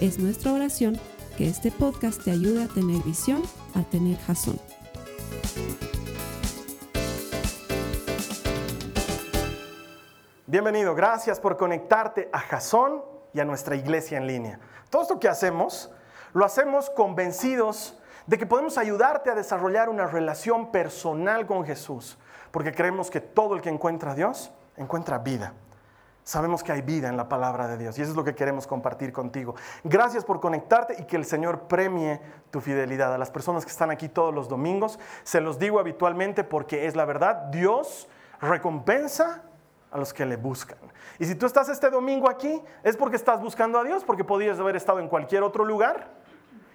Es 0.00 0.18
nuestra 0.18 0.52
oración 0.52 1.00
que 1.38 1.48
este 1.48 1.72
podcast 1.72 2.22
te 2.22 2.30
ayude 2.30 2.64
a 2.64 2.68
tener 2.68 3.02
visión, 3.02 3.42
a 3.74 3.82
tener 3.82 4.18
jazón. 4.18 4.60
Bienvenido, 10.46 10.94
gracias 10.94 11.40
por 11.40 11.56
conectarte 11.56 12.28
a 12.30 12.40
Jazón 12.40 13.02
y 13.32 13.40
a 13.40 13.46
nuestra 13.46 13.74
iglesia 13.74 14.18
en 14.18 14.26
línea. 14.26 14.60
Todo 14.90 15.00
esto 15.00 15.18
que 15.18 15.28
hacemos, 15.28 15.90
lo 16.34 16.44
hacemos 16.44 16.90
convencidos 16.90 17.98
de 18.26 18.36
que 18.36 18.44
podemos 18.44 18.76
ayudarte 18.76 19.30
a 19.30 19.34
desarrollar 19.34 19.88
una 19.88 20.06
relación 20.06 20.72
personal 20.72 21.46
con 21.46 21.64
Jesús, 21.64 22.18
porque 22.50 22.72
creemos 22.72 23.10
que 23.10 23.22
todo 23.22 23.54
el 23.54 23.62
que 23.62 23.70
encuentra 23.70 24.12
a 24.12 24.14
Dios 24.14 24.52
encuentra 24.76 25.18
vida. 25.20 25.54
Sabemos 26.26 26.64
que 26.64 26.72
hay 26.72 26.82
vida 26.82 27.08
en 27.08 27.16
la 27.16 27.28
palabra 27.28 27.68
de 27.68 27.78
Dios 27.78 27.96
y 27.96 28.02
eso 28.02 28.10
es 28.10 28.16
lo 28.16 28.24
que 28.24 28.34
queremos 28.34 28.66
compartir 28.66 29.12
contigo. 29.12 29.54
Gracias 29.84 30.24
por 30.24 30.40
conectarte 30.40 30.96
y 30.98 31.04
que 31.04 31.14
el 31.14 31.24
Señor 31.24 31.68
premie 31.68 32.20
tu 32.50 32.60
fidelidad. 32.60 33.14
A 33.14 33.18
las 33.18 33.30
personas 33.30 33.64
que 33.64 33.70
están 33.70 33.92
aquí 33.92 34.08
todos 34.08 34.34
los 34.34 34.48
domingos, 34.48 34.98
se 35.22 35.40
los 35.40 35.60
digo 35.60 35.78
habitualmente 35.78 36.42
porque 36.42 36.88
es 36.88 36.96
la 36.96 37.04
verdad, 37.04 37.44
Dios 37.52 38.08
recompensa 38.40 39.44
a 39.92 39.98
los 39.98 40.12
que 40.12 40.26
le 40.26 40.34
buscan. 40.34 40.78
Y 41.20 41.26
si 41.26 41.36
tú 41.36 41.46
estás 41.46 41.68
este 41.68 41.90
domingo 41.90 42.28
aquí, 42.28 42.60
es 42.82 42.96
porque 42.96 43.14
estás 43.14 43.40
buscando 43.40 43.78
a 43.78 43.84
Dios, 43.84 44.02
porque 44.02 44.24
podrías 44.24 44.58
haber 44.58 44.74
estado 44.74 44.98
en 44.98 45.06
cualquier 45.06 45.44
otro 45.44 45.64
lugar. 45.64 46.08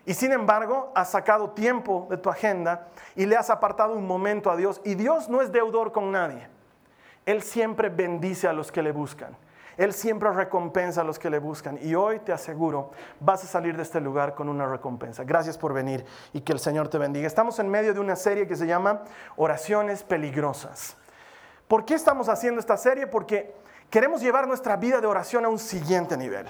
Y 0.06 0.14
sin 0.14 0.32
embargo, 0.32 0.94
has 0.96 1.12
sacado 1.12 1.50
tiempo 1.50 2.08
de 2.10 2.16
tu 2.16 2.30
agenda 2.30 2.88
y 3.18 3.26
le 3.26 3.36
has 3.36 3.50
apartado 3.50 3.96
un 3.96 4.08
momento 4.08 4.50
a 4.50 4.56
Dios. 4.56 4.80
Y 4.86 4.96
Dios 4.96 5.28
no 5.28 5.42
es 5.42 5.52
deudor 5.52 5.92
con 5.92 6.10
nadie. 6.10 6.48
Él 7.26 7.42
siempre 7.42 7.90
bendice 7.90 8.48
a 8.48 8.54
los 8.54 8.72
que 8.72 8.82
le 8.82 8.92
buscan. 8.92 9.36
Él 9.78 9.94
siempre 9.94 10.32
recompensa 10.32 11.02
a 11.02 11.04
los 11.04 11.18
que 11.18 11.30
le 11.30 11.40
buscan. 11.40 11.80
Y 11.82 11.96
hoy 11.96 12.20
te 12.20 12.34
aseguro, 12.34 12.92
vas 13.20 13.44
a 13.44 13.48
salir 13.48 13.76
de 13.76 13.84
este 13.84 14.02
lugar 14.02 14.36
con 14.36 14.50
una 14.50 14.68
recompensa. 14.68 15.24
Gracias 15.24 15.58
por 15.58 15.74
venir 15.74 16.06
y 16.34 16.42
que 16.42 16.54
el 16.54 16.60
Señor 16.60 16.88
te 16.90 16.98
bendiga. 16.98 17.26
Estamos 17.26 17.58
en 17.60 17.70
medio 17.70 17.94
de 17.94 18.00
una 18.00 18.16
serie 18.16 18.48
que 18.48 18.56
se 18.56 18.68
llama 18.68 19.04
Oraciones 19.38 20.04
Peligrosas. 20.04 20.98
¿Por 21.68 21.86
qué 21.86 21.94
estamos 21.94 22.28
haciendo 22.28 22.60
esta 22.60 22.78
serie? 22.78 23.08
Porque 23.08 23.56
queremos 23.90 24.22
llevar 24.22 24.48
nuestra 24.48 24.76
vida 24.76 25.00
de 25.00 25.08
oración 25.08 25.46
a 25.46 25.50
un 25.50 25.60
siguiente 25.60 26.18
nivel. 26.18 26.48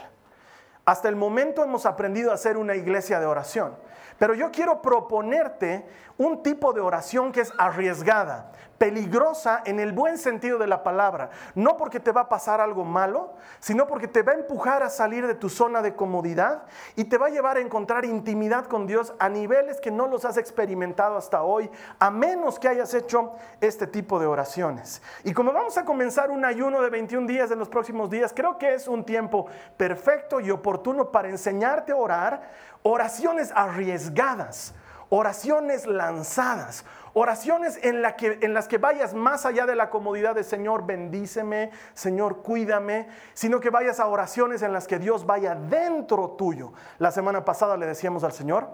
Hasta 0.85 1.09
el 1.09 1.15
momento 1.15 1.63
hemos 1.63 1.85
aprendido 1.85 2.31
a 2.31 2.35
hacer 2.35 2.57
una 2.57 2.75
iglesia 2.75 3.19
de 3.19 3.25
oración. 3.25 3.75
Pero 4.17 4.33
yo 4.33 4.51
quiero 4.51 4.81
proponerte 4.81 5.85
un 6.17 6.43
tipo 6.43 6.73
de 6.73 6.81
oración 6.81 7.31
que 7.31 7.41
es 7.41 7.51
arriesgada, 7.57 8.51
peligrosa 8.77 9.61
en 9.65 9.79
el 9.79 9.91
buen 9.91 10.17
sentido 10.17 10.57
de 10.57 10.67
la 10.67 10.83
palabra. 10.83 11.29
No 11.55 11.77
porque 11.77 11.99
te 11.99 12.11
va 12.11 12.21
a 12.21 12.29
pasar 12.29 12.61
algo 12.61 12.83
malo, 12.83 13.33
sino 13.59 13.87
porque 13.87 14.07
te 14.07 14.23
va 14.23 14.31
a 14.33 14.35
empujar 14.35 14.83
a 14.83 14.89
salir 14.89 15.25
de 15.25 15.35
tu 15.35 15.49
zona 15.49 15.81
de 15.81 15.95
comodidad 15.95 16.63
y 16.95 17.03
te 17.05 17.17
va 17.17 17.27
a 17.27 17.29
llevar 17.29 17.57
a 17.57 17.61
encontrar 17.61 18.05
intimidad 18.05 18.65
con 18.65 18.87
Dios 18.87 19.13
a 19.19 19.29
niveles 19.29 19.79
que 19.79 19.91
no 19.91 20.07
los 20.07 20.25
has 20.25 20.37
experimentado 20.37 21.15
hasta 21.15 21.43
hoy, 21.43 21.69
a 21.99 22.09
menos 22.11 22.59
que 22.59 22.67
hayas 22.67 22.93
hecho 22.93 23.33
este 23.59 23.87
tipo 23.87 24.19
de 24.19 24.25
oraciones. 24.25 25.01
Y 25.23 25.33
como 25.33 25.53
vamos 25.53 25.77
a 25.77 25.85
comenzar 25.85 26.31
un 26.31 26.45
ayuno 26.45 26.81
de 26.81 26.89
21 26.89 27.27
días 27.27 27.51
en 27.51 27.59
los 27.59 27.69
próximos 27.69 28.09
días, 28.09 28.33
creo 28.35 28.57
que 28.57 28.73
es 28.73 28.87
un 28.87 29.03
tiempo 29.03 29.47
perfecto 29.77 30.39
y 30.39 30.49
oportuno 30.49 30.70
para 31.11 31.29
enseñarte 31.29 31.91
a 31.91 31.95
orar 31.95 32.51
oraciones 32.83 33.51
arriesgadas, 33.55 34.73
oraciones 35.09 35.85
lanzadas, 35.85 36.85
oraciones 37.13 37.77
en, 37.83 38.01
en, 38.41 38.53
las 38.53 38.67
que 38.67 38.77
vayas 38.77 39.13
más 39.13 39.45
allá 39.45 39.65
de 39.65 39.75
la 39.75 39.89
comodidad 39.89 40.35
de 40.35 40.43
Señor, 40.43 40.85
bendíceme, 40.85 41.71
Señor, 41.93 42.41
cuídame, 42.41 43.09
sino 43.33 43.59
que 43.59 43.69
vayas 43.69 43.99
a 43.99 44.07
oraciones 44.07 44.61
en 44.61 44.73
las 44.73 44.87
que 44.87 44.99
Dios 44.99 45.25
vaya 45.25 45.55
dentro 45.55 46.29
tuyo. 46.31 46.71
La 46.99 47.11
semana 47.11 47.43
pasada 47.43 47.75
le 47.75 47.85
decíamos 47.85 48.23
al 48.23 48.31
Señor, 48.31 48.69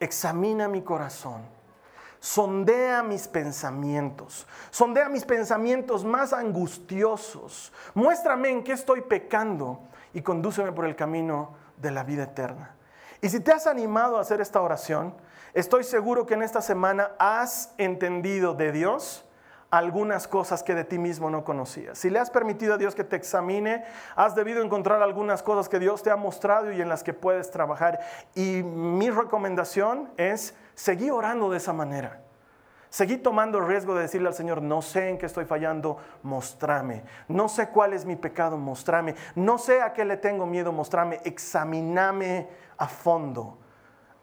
examina 0.00 0.68
mi 0.68 0.82
corazón. 0.82 1.56
Sondea 2.18 3.02
mis 3.02 3.28
pensamientos, 3.28 4.46
sondea 4.70 5.08
mis 5.08 5.24
pensamientos 5.24 6.04
más 6.04 6.32
angustiosos, 6.32 7.72
muéstrame 7.94 8.48
en 8.48 8.64
qué 8.64 8.72
estoy 8.72 9.02
pecando 9.02 9.80
y 10.16 10.22
condúceme 10.22 10.72
por 10.72 10.86
el 10.86 10.96
camino 10.96 11.52
de 11.76 11.90
la 11.90 12.02
vida 12.02 12.22
eterna. 12.22 12.74
Y 13.20 13.28
si 13.28 13.38
te 13.40 13.52
has 13.52 13.66
animado 13.66 14.16
a 14.16 14.22
hacer 14.22 14.40
esta 14.40 14.62
oración, 14.62 15.14
estoy 15.52 15.84
seguro 15.84 16.24
que 16.24 16.32
en 16.32 16.42
esta 16.42 16.62
semana 16.62 17.10
has 17.18 17.74
entendido 17.76 18.54
de 18.54 18.72
Dios 18.72 19.26
algunas 19.68 20.26
cosas 20.26 20.62
que 20.62 20.74
de 20.74 20.84
ti 20.84 20.98
mismo 20.98 21.28
no 21.28 21.44
conocías. 21.44 21.98
Si 21.98 22.08
le 22.08 22.18
has 22.18 22.30
permitido 22.30 22.72
a 22.72 22.78
Dios 22.78 22.94
que 22.94 23.04
te 23.04 23.14
examine, 23.14 23.84
has 24.14 24.34
debido 24.34 24.62
encontrar 24.62 25.02
algunas 25.02 25.42
cosas 25.42 25.68
que 25.68 25.78
Dios 25.78 26.02
te 26.02 26.10
ha 26.10 26.16
mostrado 26.16 26.72
y 26.72 26.80
en 26.80 26.88
las 26.88 27.02
que 27.02 27.12
puedes 27.12 27.50
trabajar. 27.50 28.00
Y 28.34 28.62
mi 28.62 29.10
recomendación 29.10 30.10
es 30.16 30.54
seguir 30.74 31.12
orando 31.12 31.50
de 31.50 31.58
esa 31.58 31.74
manera. 31.74 32.22
Seguí 32.96 33.18
tomando 33.18 33.58
el 33.58 33.66
riesgo 33.66 33.94
de 33.94 34.00
decirle 34.00 34.28
al 34.28 34.32
Señor, 34.32 34.62
no 34.62 34.80
sé 34.80 35.10
en 35.10 35.18
qué 35.18 35.26
estoy 35.26 35.44
fallando, 35.44 35.98
mostrame. 36.22 37.04
No 37.28 37.46
sé 37.46 37.68
cuál 37.68 37.92
es 37.92 38.06
mi 38.06 38.16
pecado, 38.16 38.56
mostrame. 38.56 39.14
No 39.34 39.58
sé 39.58 39.82
a 39.82 39.92
qué 39.92 40.06
le 40.06 40.16
tengo 40.16 40.46
miedo, 40.46 40.72
mostrame. 40.72 41.20
Examiname 41.22 42.48
a 42.78 42.88
fondo. 42.88 43.58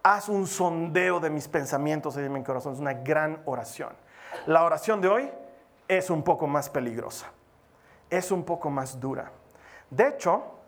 Haz 0.01 0.28
un 0.28 0.47
sondeo 0.47 1.19
de 1.19 1.29
mis 1.29 1.47
pensamientos 1.47 2.17
y 2.17 2.22
de 2.22 2.29
mi 2.29 2.41
corazón. 2.41 2.73
Es 2.73 2.79
una 2.79 2.94
gran 2.94 3.44
oración. 3.45 3.94
La 4.47 4.63
oración 4.63 5.01
de 5.01 5.07
hoy 5.07 5.31
es 5.88 6.09
un 6.09 6.23
poco 6.23 6.47
más 6.47 6.67
peligrosa. 6.67 7.28
Es 8.09 8.31
un 8.31 8.44
poco 8.44 8.72
más 8.72 9.00
dura. 9.00 9.31
De 9.91 10.07
hecho, 10.07 10.62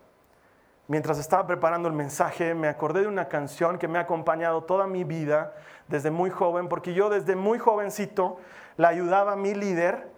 mientras 0.88 1.18
estaba 1.18 1.46
preparando 1.46 1.88
el 1.88 1.94
mensaje, 1.94 2.54
me 2.54 2.68
acordé 2.68 3.02
de 3.02 3.08
una 3.08 3.28
canción 3.28 3.78
que 3.78 3.88
me 3.88 3.98
ha 3.98 4.02
acompañado 4.02 4.64
toda 4.64 4.86
mi 4.86 5.04
vida 5.04 5.54
desde 5.88 6.10
muy 6.10 6.30
joven, 6.30 6.68
porque 6.68 6.94
yo 6.94 7.08
desde 7.08 7.36
muy 7.36 7.58
jovencito 7.58 8.38
la 8.76 8.88
ayudaba 8.88 9.32
a 9.32 9.36
mi 9.36 9.54
líder 9.54 10.10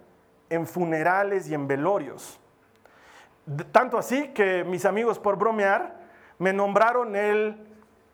en 0.49 0.67
funerales 0.67 1.47
y 1.47 1.53
en 1.53 1.67
velorios. 1.67 2.39
Tanto 3.71 3.97
así 3.97 4.29
que 4.29 4.63
mis 4.63 4.85
amigos 4.85 5.17
por 5.19 5.37
bromear 5.37 5.95
me 6.37 6.53
nombraron 6.53 7.15
el 7.15 7.57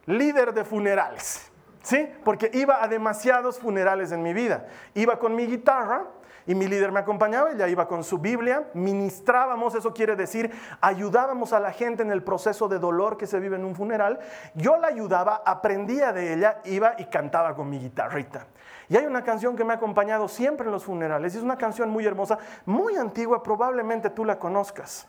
líder 0.05 0.53
de 0.53 0.63
funerales, 0.63 1.51
¿sí? 1.81 2.09
Porque 2.23 2.49
iba 2.53 2.83
a 2.83 2.87
demasiados 2.87 3.59
funerales 3.59 4.11
en 4.11 4.23
mi 4.23 4.33
vida. 4.33 4.67
Iba 4.93 5.19
con 5.19 5.35
mi 5.35 5.45
guitarra 5.45 6.05
y 6.47 6.55
mi 6.55 6.67
líder 6.67 6.91
me 6.91 6.99
acompañaba, 6.99 7.51
ella 7.51 7.67
iba 7.67 7.87
con 7.87 8.03
su 8.03 8.19
Biblia, 8.19 8.67
ministrábamos, 8.73 9.75
eso 9.75 9.93
quiere 9.93 10.15
decir, 10.15 10.51
ayudábamos 10.81 11.53
a 11.53 11.59
la 11.59 11.71
gente 11.71 12.03
en 12.03 12.11
el 12.11 12.23
proceso 12.23 12.67
de 12.67 12.79
dolor 12.79 13.17
que 13.17 13.27
se 13.27 13.39
vive 13.39 13.55
en 13.55 13.65
un 13.65 13.75
funeral. 13.75 14.19
Yo 14.53 14.77
la 14.77 14.87
ayudaba, 14.87 15.41
aprendía 15.45 16.13
de 16.13 16.33
ella, 16.33 16.61
iba 16.65 16.93
y 16.97 17.05
cantaba 17.05 17.55
con 17.55 17.69
mi 17.69 17.79
guitarrita. 17.79 18.47
Y 18.89 18.97
hay 18.97 19.05
una 19.05 19.23
canción 19.23 19.55
que 19.55 19.63
me 19.63 19.73
ha 19.73 19.77
acompañado 19.77 20.27
siempre 20.27 20.67
en 20.67 20.71
los 20.71 20.83
funerales, 20.83 21.33
y 21.33 21.37
es 21.37 21.43
una 21.43 21.57
canción 21.57 21.89
muy 21.89 22.05
hermosa, 22.05 22.37
muy 22.65 22.95
antigua, 22.95 23.41
probablemente 23.41 24.09
tú 24.09 24.23
la 24.23 24.37
conozcas. 24.37 25.07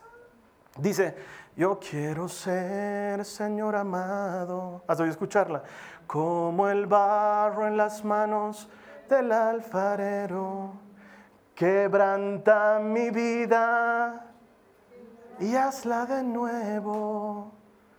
Dice, 0.77 1.15
yo 1.55 1.79
quiero 1.79 2.27
ser, 2.27 3.25
Señor 3.25 3.75
amado. 3.75 4.83
¿Has 4.87 4.99
oído 4.99 5.11
escucharla? 5.11 5.63
Como 6.05 6.67
el 6.69 6.85
barro 6.85 7.67
en 7.67 7.77
las 7.77 8.03
manos 8.03 8.69
del 9.09 9.31
alfarero, 9.31 10.73
quebranta 11.57 12.79
mi 12.79 13.09
vida 13.09 14.27
y 15.39 15.55
hazla 15.55 16.05
de 16.05 16.21
nuevo. 16.21 17.51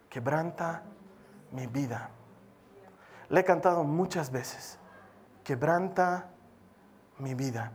Quebranta 0.09 0.85
mi 1.51 1.67
vida. 1.67 2.09
Le 3.29 3.41
he 3.41 3.45
cantado 3.45 3.83
muchas 3.83 4.31
veces. 4.31 4.79
Quebranta 5.43 6.31
mi 7.19 7.35
vida. 7.35 7.73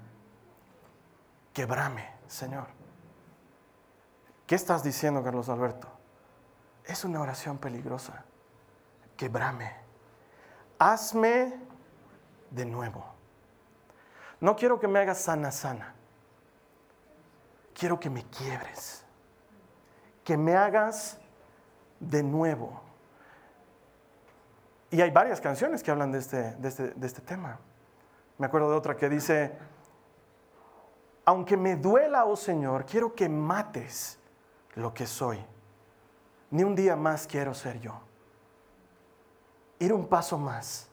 Quebrame, 1.51 2.09
Señor. 2.27 2.67
¿Qué 4.47 4.55
estás 4.55 4.83
diciendo, 4.83 5.21
Carlos 5.21 5.49
Alberto? 5.49 5.89
Es 6.85 7.03
una 7.03 7.19
oración 7.19 7.57
peligrosa. 7.57 8.23
Quebrame. 9.17 9.73
Hazme 10.79 11.59
de 12.51 12.65
nuevo. 12.65 13.12
No 14.43 14.57
quiero 14.57 14.77
que 14.77 14.89
me 14.89 14.99
hagas 14.99 15.19
sana, 15.19 15.53
sana. 15.53 15.95
Quiero 17.73 17.97
que 17.97 18.09
me 18.09 18.25
quiebres. 18.25 19.05
Que 20.21 20.35
me 20.35 20.53
hagas 20.53 21.17
de 21.97 22.21
nuevo. 22.23 22.81
Y 24.91 24.99
hay 24.99 25.11
varias 25.11 25.39
canciones 25.39 25.81
que 25.81 25.91
hablan 25.91 26.11
de 26.11 26.19
este, 26.19 26.55
de 26.55 26.67
este, 26.67 26.89
de 26.89 27.07
este 27.07 27.21
tema. 27.21 27.57
Me 28.37 28.45
acuerdo 28.45 28.69
de 28.69 28.75
otra 28.75 28.97
que 28.97 29.07
dice, 29.07 29.57
aunque 31.23 31.55
me 31.55 31.77
duela, 31.77 32.25
oh 32.25 32.35
Señor, 32.35 32.85
quiero 32.85 33.15
que 33.15 33.29
mates 33.29 34.19
lo 34.75 34.93
que 34.93 35.07
soy. 35.07 35.39
Ni 36.51 36.65
un 36.65 36.75
día 36.75 36.97
más 36.97 37.27
quiero 37.27 37.53
ser 37.53 37.79
yo. 37.79 37.97
Ir 39.79 39.93
un 39.93 40.05
paso 40.05 40.37
más 40.37 40.89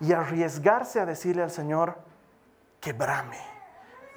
y 0.00 0.12
arriesgarse 0.12 1.00
a 1.00 1.06
decirle 1.06 1.42
al 1.42 1.50
Señor, 1.50 2.09
quebrame. 2.80 3.38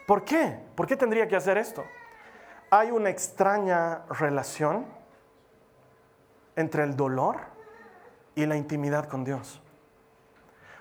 ¿Por 0.07 0.23
qué? 0.23 0.59
¿Por 0.75 0.87
qué 0.87 0.95
tendría 0.95 1.27
que 1.27 1.35
hacer 1.35 1.57
esto? 1.57 1.83
Hay 2.69 2.91
una 2.91 3.09
extraña 3.09 4.03
relación 4.09 4.85
entre 6.55 6.83
el 6.83 6.95
dolor 6.95 7.37
y 8.35 8.45
la 8.45 8.55
intimidad 8.55 9.07
con 9.07 9.23
Dios. 9.23 9.61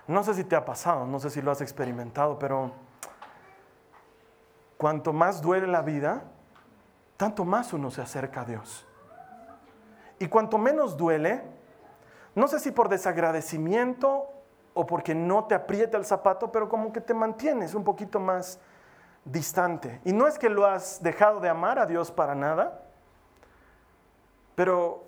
No 0.07 0.25
sé 0.25 0.35
si 0.35 0.45
te 0.45 0.57
ha 0.57 0.65
pasado, 0.65 1.07
no 1.07 1.19
sé 1.21 1.31
si 1.31 1.43
lo 1.43 1.51
has 1.51 1.61
experimentado, 1.61 2.39
pero 2.39 2.73
cuanto 4.77 5.13
más 5.13 5.41
duele 5.41 5.67
la 5.67 5.83
vida, 5.83 6.25
tanto 7.17 7.45
más 7.45 7.73
uno 7.73 7.91
se 7.91 8.03
acerca 8.03 8.41
a 8.41 8.45
Dios. 8.45 8.87
Y 10.19 10.29
cuanto 10.29 10.59
menos 10.59 10.97
duele, 10.97 11.43
no 12.35 12.49
sé 12.49 12.59
si 12.59 12.71
por 12.71 12.89
desagradecimiento 12.89 14.29
o 14.75 14.87
porque 14.87 15.15
no 15.15 15.45
te 15.45 15.55
aprieta 15.55 15.99
el 15.99 16.05
zapato, 16.05 16.51
pero 16.51 16.69
como 16.69 16.93
que 16.93 17.01
te 17.01 17.15
mantienes 17.15 17.75
un 17.75 17.85
poquito 17.85 18.21
más 18.21 18.59
distante. 19.25 20.01
Y 20.05 20.13
no 20.13 20.27
es 20.27 20.39
que 20.39 20.49
lo 20.49 20.67
has 20.67 21.03
dejado 21.03 21.41
de 21.41 21.49
amar 21.49 21.79
a 21.79 21.87
Dios 21.87 22.11
para 22.11 22.35
nada, 22.35 22.83
pero 24.55 25.05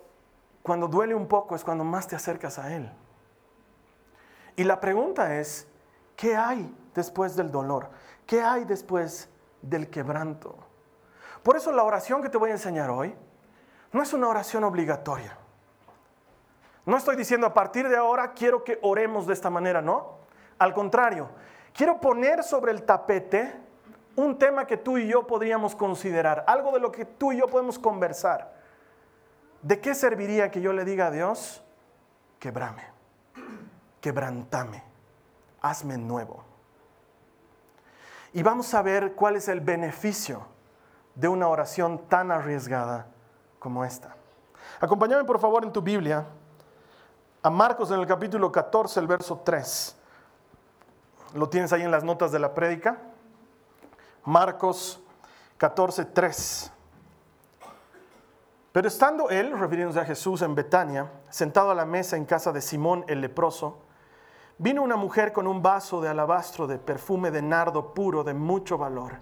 cuando 0.63 0.89
duele 0.89 1.15
un 1.15 1.27
poco 1.27 1.55
es 1.55 1.65
cuando 1.65 1.85
más 1.85 2.07
te 2.07 2.17
acercas 2.17 2.59
a 2.59 2.75
Él. 2.75 2.91
Y 4.57 4.65
la 4.65 4.81
pregunta 4.81 5.37
es, 5.37 5.67
¿qué 6.17 6.37
hay 6.37 6.75
después 6.95 7.37
del 7.37 7.51
dolor? 7.51 7.91
¿Qué 8.27 8.41
hay 8.41 8.65
después 8.65 9.29
del 9.69 9.89
quebranto. 9.89 10.57
Por 11.43 11.57
eso 11.57 11.73
la 11.73 11.83
oración 11.83 12.23
que 12.23 12.29
te 12.29 12.39
voy 12.39 12.51
a 12.51 12.55
enseñar 12.55 12.91
hoy 12.91 13.15
no 13.93 14.03
es 14.03 14.13
una 14.13 14.29
oración 14.29 14.65
obligatoria. 14.65 15.37
No 16.87 16.97
estoy 16.97 17.17
diciendo 17.17 17.47
a 17.47 17.55
partir 17.55 17.89
de 17.89 17.97
ahora 17.97 18.33
quiero 18.33 18.63
que 18.63 18.79
oremos 18.83 19.27
de 19.27 19.33
esta 19.33 19.51
manera, 19.51 19.81
no. 19.81 20.19
Al 20.59 20.75
contrario, 20.75 21.31
quiero 21.73 22.01
poner 22.01 22.43
sobre 22.43 22.73
el 22.73 22.83
tapete 22.83 23.55
un 24.17 24.39
tema 24.39 24.67
que 24.67 24.77
tú 24.77 24.99
y 24.99 25.09
yo 25.09 25.27
podríamos 25.27 25.75
considerar, 25.75 26.45
algo 26.47 26.73
de 26.73 26.81
lo 26.81 26.93
que 26.93 27.05
tú 27.05 27.33
y 27.33 27.39
yo 27.39 27.49
podemos 27.49 27.79
conversar. 27.79 28.55
¿De 29.63 29.81
qué 29.81 29.95
serviría 29.95 30.51
que 30.51 30.61
yo 30.61 30.73
le 30.73 30.85
diga 30.85 31.07
a 31.07 31.11
Dios, 31.11 31.65
quebrame, 32.39 32.85
quebrantame, 34.01 34.85
hazme 35.63 35.97
nuevo? 35.97 36.45
Y 38.35 38.43
vamos 38.43 38.75
a 38.75 38.83
ver 38.83 39.15
cuál 39.15 39.37
es 39.37 39.49
el 39.49 39.61
beneficio 39.61 40.47
de 41.15 41.29
una 41.29 41.49
oración 41.49 42.07
tan 42.09 42.31
arriesgada 42.31 43.07
como 43.59 43.85
esta. 43.85 44.17
Acompáñame 44.81 45.25
por 45.25 45.39
favor 45.41 45.65
en 45.65 45.73
tu 45.73 45.81
Biblia 45.81 46.27
a 47.45 47.51
Marcos 47.51 47.91
en 47.91 48.01
el 48.01 48.07
capítulo 48.07 48.51
14, 48.51 49.01
el 49.01 49.07
verso 49.07 49.43
3. 49.45 49.97
Lo 51.35 51.51
tienes 51.51 51.75
ahí 51.75 51.83
en 51.83 51.91
las 51.91 52.03
notas 52.03 52.33
de 52.33 52.39
la 52.39 52.55
prédica. 52.55 53.03
Marcos 54.25 54.99
14, 55.59 56.07
3. 56.07 56.73
Pero 58.73 58.89
estando 58.89 59.29
él, 59.29 59.53
refiriéndose 59.59 60.01
a 60.01 60.07
Jesús 60.07 60.41
en 60.41 60.55
Betania, 60.55 61.13
sentado 61.29 61.71
a 61.71 61.75
la 61.75 61.85
mesa 61.85 62.17
en 62.17 62.25
casa 62.25 62.51
de 62.51 62.63
Simón 62.63 63.05
el 63.09 63.21
leproso, 63.21 63.77
Vino 64.57 64.83
una 64.83 64.97
mujer 64.97 65.33
con 65.33 65.49
un 65.49 65.61
vaso 65.63 66.01
de 66.01 66.09
alabastro 66.09 66.69
de 66.69 66.79
perfume 66.79 67.33
de 67.33 67.43
nardo 67.43 67.93
puro 67.93 68.23
de 68.23 68.35
mucho 68.35 68.79
valor. 68.79 69.19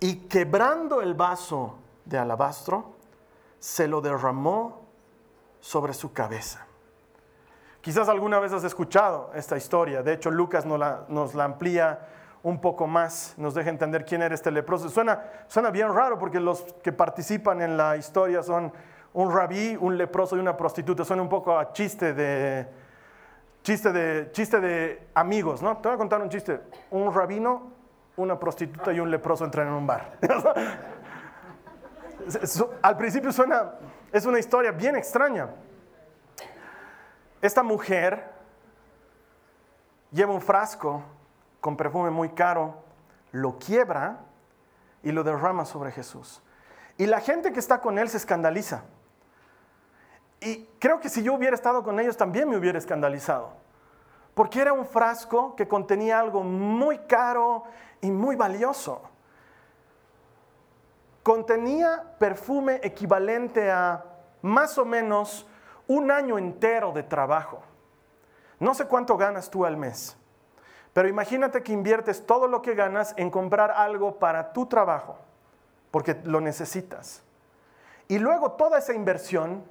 Y 0.00 0.28
quebrando 0.28 1.00
el 1.00 1.14
vaso 1.14 1.76
de 2.04 2.18
alabastro, 2.18 2.92
se 3.58 3.88
lo 3.88 4.02
derramó 4.02 4.82
sobre 5.60 5.94
su 5.94 6.12
cabeza. 6.12 6.67
Quizás 7.80 8.08
alguna 8.08 8.38
vez 8.38 8.52
has 8.52 8.64
escuchado 8.64 9.30
esta 9.34 9.56
historia. 9.56 10.02
De 10.02 10.12
hecho, 10.12 10.30
Lucas 10.30 10.66
nos 10.66 11.34
la, 11.34 11.44
amplía 11.44 12.00
un 12.42 12.60
poco 12.60 12.86
más, 12.86 13.34
nos 13.36 13.54
deja 13.54 13.70
entender 13.70 14.04
quién 14.04 14.22
era 14.22 14.34
este 14.34 14.50
leproso. 14.50 14.88
Suena, 14.88 15.22
suena 15.46 15.70
bien 15.70 15.94
raro 15.94 16.18
porque 16.18 16.40
los 16.40 16.62
que 16.82 16.92
participan 16.92 17.62
en 17.62 17.76
la 17.76 17.96
historia 17.96 18.42
son 18.42 18.72
un 19.12 19.32
rabí, 19.32 19.76
un 19.80 19.96
leproso 19.96 20.36
y 20.36 20.40
una 20.40 20.56
prostituta. 20.56 21.04
Suena 21.04 21.22
un 21.22 21.28
poco 21.28 21.56
a 21.56 21.72
chiste 21.72 22.12
de, 22.12 22.66
Chiste 23.62 23.92
de, 23.92 24.32
chiste 24.32 24.60
de 24.60 25.08
amigos, 25.14 25.62
¿no? 25.62 25.76
Te 25.76 25.88
voy 25.88 25.96
a 25.96 25.98
contar 25.98 26.22
un 26.22 26.30
chiste. 26.30 26.60
Un 26.90 27.12
rabino, 27.12 27.72
una 28.16 28.38
prostituta 28.38 28.92
y 28.92 29.00
un 29.00 29.10
leproso 29.10 29.44
entran 29.44 29.66
en 29.68 29.74
un 29.74 29.86
bar. 29.86 30.16
Al 32.82 32.96
principio 32.96 33.30
suena, 33.30 33.72
es 34.10 34.24
una 34.24 34.38
historia 34.38 34.72
bien 34.72 34.96
extraña. 34.96 35.50
Esta 37.40 37.62
mujer 37.62 38.32
lleva 40.10 40.32
un 40.32 40.40
frasco 40.40 41.02
con 41.60 41.76
perfume 41.76 42.10
muy 42.10 42.30
caro, 42.30 42.82
lo 43.32 43.58
quiebra 43.58 44.18
y 45.02 45.12
lo 45.12 45.22
derrama 45.22 45.64
sobre 45.64 45.92
Jesús. 45.92 46.42
Y 46.96 47.06
la 47.06 47.20
gente 47.20 47.52
que 47.52 47.60
está 47.60 47.80
con 47.80 47.98
él 47.98 48.08
se 48.08 48.16
escandaliza. 48.16 48.82
Y 50.40 50.64
creo 50.78 51.00
que 51.00 51.08
si 51.08 51.22
yo 51.22 51.34
hubiera 51.34 51.54
estado 51.54 51.82
con 51.82 51.98
ellos 52.00 52.16
también 52.16 52.48
me 52.48 52.56
hubiera 52.56 52.78
escandalizado. 52.78 53.52
Porque 54.34 54.60
era 54.60 54.72
un 54.72 54.86
frasco 54.86 55.54
que 55.56 55.66
contenía 55.66 56.18
algo 56.18 56.42
muy 56.42 56.98
caro 56.98 57.64
y 58.00 58.10
muy 58.10 58.36
valioso. 58.36 59.02
Contenía 61.22 62.14
perfume 62.18 62.80
equivalente 62.82 63.70
a 63.70 64.04
más 64.42 64.78
o 64.78 64.84
menos 64.84 65.46
un 65.88 66.12
año 66.12 66.38
entero 66.38 66.92
de 66.92 67.02
trabajo. 67.02 67.60
No 68.60 68.74
sé 68.74 68.86
cuánto 68.86 69.16
ganas 69.16 69.50
tú 69.50 69.64
al 69.64 69.76
mes, 69.76 70.16
pero 70.92 71.08
imagínate 71.08 71.62
que 71.62 71.72
inviertes 71.72 72.24
todo 72.24 72.46
lo 72.46 72.62
que 72.62 72.74
ganas 72.74 73.14
en 73.16 73.30
comprar 73.30 73.72
algo 73.72 74.18
para 74.18 74.52
tu 74.52 74.66
trabajo, 74.66 75.18
porque 75.90 76.20
lo 76.24 76.40
necesitas. 76.40 77.22
Y 78.06 78.18
luego 78.18 78.52
toda 78.52 78.78
esa 78.78 78.94
inversión 78.94 79.64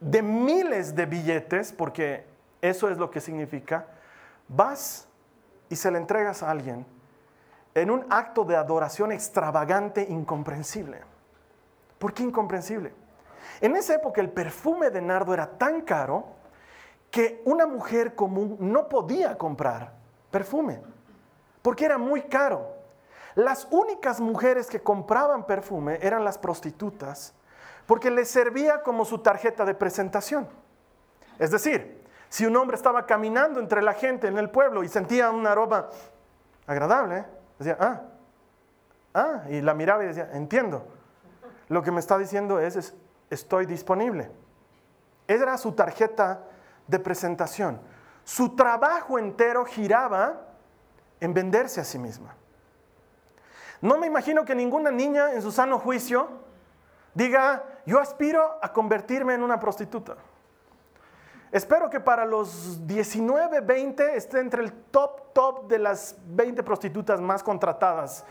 de 0.00 0.22
miles 0.22 0.94
de 0.94 1.06
billetes, 1.06 1.72
porque 1.72 2.26
eso 2.60 2.88
es 2.88 2.98
lo 2.98 3.10
que 3.10 3.20
significa, 3.20 3.86
vas 4.48 5.08
y 5.68 5.76
se 5.76 5.90
le 5.90 5.98
entregas 5.98 6.42
a 6.42 6.50
alguien 6.50 6.86
en 7.74 7.90
un 7.90 8.06
acto 8.10 8.44
de 8.44 8.56
adoración 8.56 9.12
extravagante, 9.12 10.06
incomprensible. 10.08 11.00
¿Por 11.98 12.14
qué 12.14 12.22
incomprensible? 12.22 12.92
En 13.60 13.76
esa 13.76 13.94
época 13.94 14.20
el 14.20 14.30
perfume 14.30 14.90
de 14.90 15.00
nardo 15.00 15.34
era 15.34 15.58
tan 15.58 15.82
caro 15.82 16.26
que 17.10 17.42
una 17.44 17.66
mujer 17.66 18.14
común 18.14 18.56
no 18.58 18.88
podía 18.88 19.38
comprar 19.38 19.92
perfume, 20.30 20.80
porque 21.62 21.84
era 21.84 21.98
muy 21.98 22.22
caro. 22.22 22.74
Las 23.34 23.68
únicas 23.70 24.20
mujeres 24.20 24.66
que 24.68 24.80
compraban 24.80 25.46
perfume 25.46 25.98
eran 26.02 26.24
las 26.24 26.38
prostitutas 26.38 27.34
porque 27.86 28.10
les 28.10 28.28
servía 28.28 28.82
como 28.82 29.04
su 29.04 29.18
tarjeta 29.18 29.64
de 29.64 29.74
presentación. 29.74 30.48
Es 31.38 31.50
decir, 31.50 32.02
si 32.28 32.46
un 32.46 32.56
hombre 32.56 32.76
estaba 32.76 33.06
caminando 33.06 33.60
entre 33.60 33.82
la 33.82 33.92
gente 33.92 34.26
en 34.26 34.38
el 34.38 34.50
pueblo 34.50 34.82
y 34.82 34.88
sentía 34.88 35.30
un 35.30 35.46
aroma 35.46 35.88
agradable, 36.66 37.24
decía, 37.58 37.76
ah, 37.78 38.02
ah, 39.14 39.42
y 39.50 39.60
la 39.60 39.74
miraba 39.74 40.04
y 40.04 40.08
decía, 40.08 40.30
entiendo. 40.32 40.86
Lo 41.68 41.82
que 41.82 41.90
me 41.90 42.00
está 42.00 42.18
diciendo 42.18 42.60
es, 42.60 42.76
es 42.76 42.94
estoy 43.30 43.66
disponible. 43.66 44.30
Era 45.26 45.56
su 45.58 45.72
tarjeta 45.72 46.44
de 46.86 46.98
presentación. 46.98 47.80
Su 48.24 48.56
trabajo 48.56 49.18
entero 49.18 49.64
giraba 49.64 50.40
en 51.20 51.34
venderse 51.34 51.80
a 51.80 51.84
sí 51.84 51.98
misma. 51.98 52.34
No 53.80 53.98
me 53.98 54.06
imagino 54.06 54.44
que 54.44 54.54
ninguna 54.54 54.90
niña 54.90 55.32
en 55.32 55.42
su 55.42 55.52
sano 55.52 55.78
juicio 55.78 56.28
diga, 57.12 57.64
yo 57.86 58.00
aspiro 58.00 58.58
a 58.62 58.72
convertirme 58.72 59.34
en 59.34 59.42
una 59.42 59.60
prostituta. 59.60 60.16
Espero 61.52 61.88
que 61.88 62.00
para 62.00 62.24
los 62.24 62.84
19, 62.86 63.60
20 63.60 64.16
esté 64.16 64.40
entre 64.40 64.64
el 64.64 64.72
top, 64.72 65.32
top 65.32 65.68
de 65.68 65.78
las 65.78 66.16
20 66.26 66.64
prostitutas 66.64 67.20
más 67.20 67.44
contratadas 67.44 68.24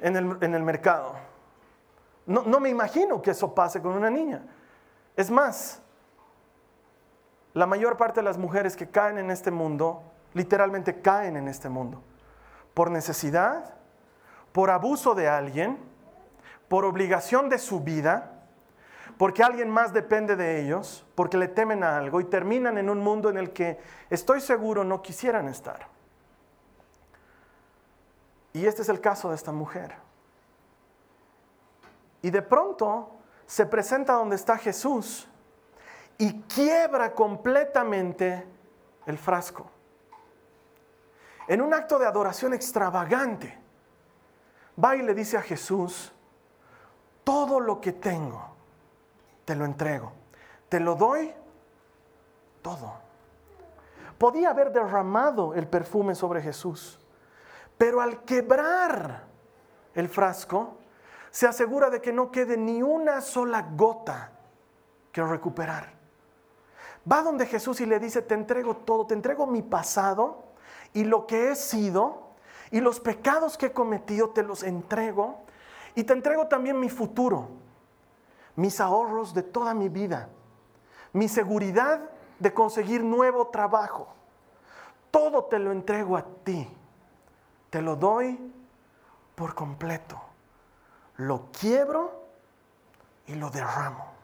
en 0.00 0.14
el, 0.14 0.62
mercado. 0.62 1.14
No, 2.26 2.42
no 2.42 2.60
me 2.60 2.68
imagino 2.68 3.22
que 3.22 3.30
eso 3.30 3.54
pase 3.54 3.80
con 3.80 3.92
una 3.92 4.10
niña. 4.10 4.42
Es 5.16 5.30
más, 5.30 5.80
la 7.54 7.66
mayor 7.66 7.96
parte 7.96 8.20
de 8.20 8.24
las 8.24 8.36
mujeres 8.36 8.76
que 8.76 8.90
caen 8.90 9.16
en 9.16 9.30
este 9.30 9.50
mundo, 9.50 10.02
literalmente 10.34 11.00
caen 11.00 11.36
en 11.36 11.48
este 11.48 11.68
mundo, 11.68 12.02
por 12.74 12.90
necesidad, 12.90 13.74
por 14.52 14.70
abuso 14.70 15.14
de 15.14 15.28
alguien, 15.28 15.78
por 16.68 16.84
obligación 16.84 17.48
de 17.48 17.58
su 17.58 17.80
vida, 17.80 18.32
porque 19.18 19.42
alguien 19.42 19.70
más 19.70 19.94
depende 19.94 20.36
de 20.36 20.60
ellos, 20.60 21.06
porque 21.14 21.38
le 21.38 21.48
temen 21.48 21.82
a 21.82 21.96
algo 21.96 22.20
y 22.20 22.24
terminan 22.24 22.76
en 22.76 22.90
un 22.90 23.00
mundo 23.00 23.30
en 23.30 23.38
el 23.38 23.52
que 23.52 23.78
estoy 24.10 24.40
seguro 24.40 24.84
no 24.84 25.00
quisieran 25.00 25.48
estar. 25.48 25.88
Y 28.52 28.66
este 28.66 28.82
es 28.82 28.88
el 28.88 29.00
caso 29.00 29.30
de 29.30 29.36
esta 29.36 29.52
mujer. 29.52 29.94
Y 32.26 32.30
de 32.32 32.42
pronto 32.42 33.20
se 33.46 33.66
presenta 33.66 34.14
donde 34.14 34.34
está 34.34 34.58
Jesús 34.58 35.28
y 36.18 36.40
quiebra 36.42 37.14
completamente 37.14 38.44
el 39.06 39.16
frasco. 39.16 39.70
En 41.46 41.60
un 41.60 41.72
acto 41.72 42.00
de 42.00 42.06
adoración 42.06 42.52
extravagante, 42.52 43.56
va 44.82 44.96
y 44.96 45.02
le 45.02 45.14
dice 45.14 45.36
a 45.36 45.40
Jesús, 45.40 46.12
todo 47.22 47.60
lo 47.60 47.80
que 47.80 47.92
tengo, 47.92 48.44
te 49.44 49.54
lo 49.54 49.64
entrego, 49.64 50.10
te 50.68 50.80
lo 50.80 50.96
doy 50.96 51.32
todo. 52.60 52.92
Podía 54.18 54.50
haber 54.50 54.72
derramado 54.72 55.54
el 55.54 55.68
perfume 55.68 56.16
sobre 56.16 56.42
Jesús, 56.42 56.98
pero 57.78 58.00
al 58.00 58.24
quebrar 58.24 59.22
el 59.94 60.08
frasco, 60.08 60.78
se 61.36 61.46
asegura 61.46 61.90
de 61.90 62.00
que 62.00 62.14
no 62.14 62.30
quede 62.30 62.56
ni 62.56 62.80
una 62.82 63.20
sola 63.20 63.60
gota 63.76 64.32
que 65.12 65.22
recuperar. 65.22 65.92
Va 67.12 67.20
donde 67.20 67.44
Jesús 67.44 67.78
y 67.82 67.84
le 67.84 68.00
dice, 68.00 68.22
te 68.22 68.32
entrego 68.32 68.74
todo, 68.74 69.06
te 69.06 69.12
entrego 69.12 69.46
mi 69.46 69.60
pasado 69.60 70.44
y 70.94 71.04
lo 71.04 71.26
que 71.26 71.50
he 71.50 71.54
sido 71.54 72.30
y 72.70 72.80
los 72.80 73.00
pecados 73.00 73.58
que 73.58 73.66
he 73.66 73.72
cometido 73.72 74.30
te 74.30 74.42
los 74.42 74.62
entrego 74.62 75.42
y 75.94 76.04
te 76.04 76.14
entrego 76.14 76.46
también 76.46 76.80
mi 76.80 76.88
futuro, 76.88 77.50
mis 78.54 78.80
ahorros 78.80 79.34
de 79.34 79.42
toda 79.42 79.74
mi 79.74 79.90
vida, 79.90 80.30
mi 81.12 81.28
seguridad 81.28 82.00
de 82.38 82.54
conseguir 82.54 83.04
nuevo 83.04 83.48
trabajo. 83.48 84.08
Todo 85.10 85.44
te 85.44 85.58
lo 85.58 85.70
entrego 85.70 86.16
a 86.16 86.24
ti. 86.44 86.66
Te 87.68 87.82
lo 87.82 87.94
doy 87.94 88.40
por 89.34 89.54
completo. 89.54 90.18
Lo 91.16 91.50
quiebro 91.52 92.26
y 93.26 93.34
lo 93.34 93.50
derramo. 93.50 94.16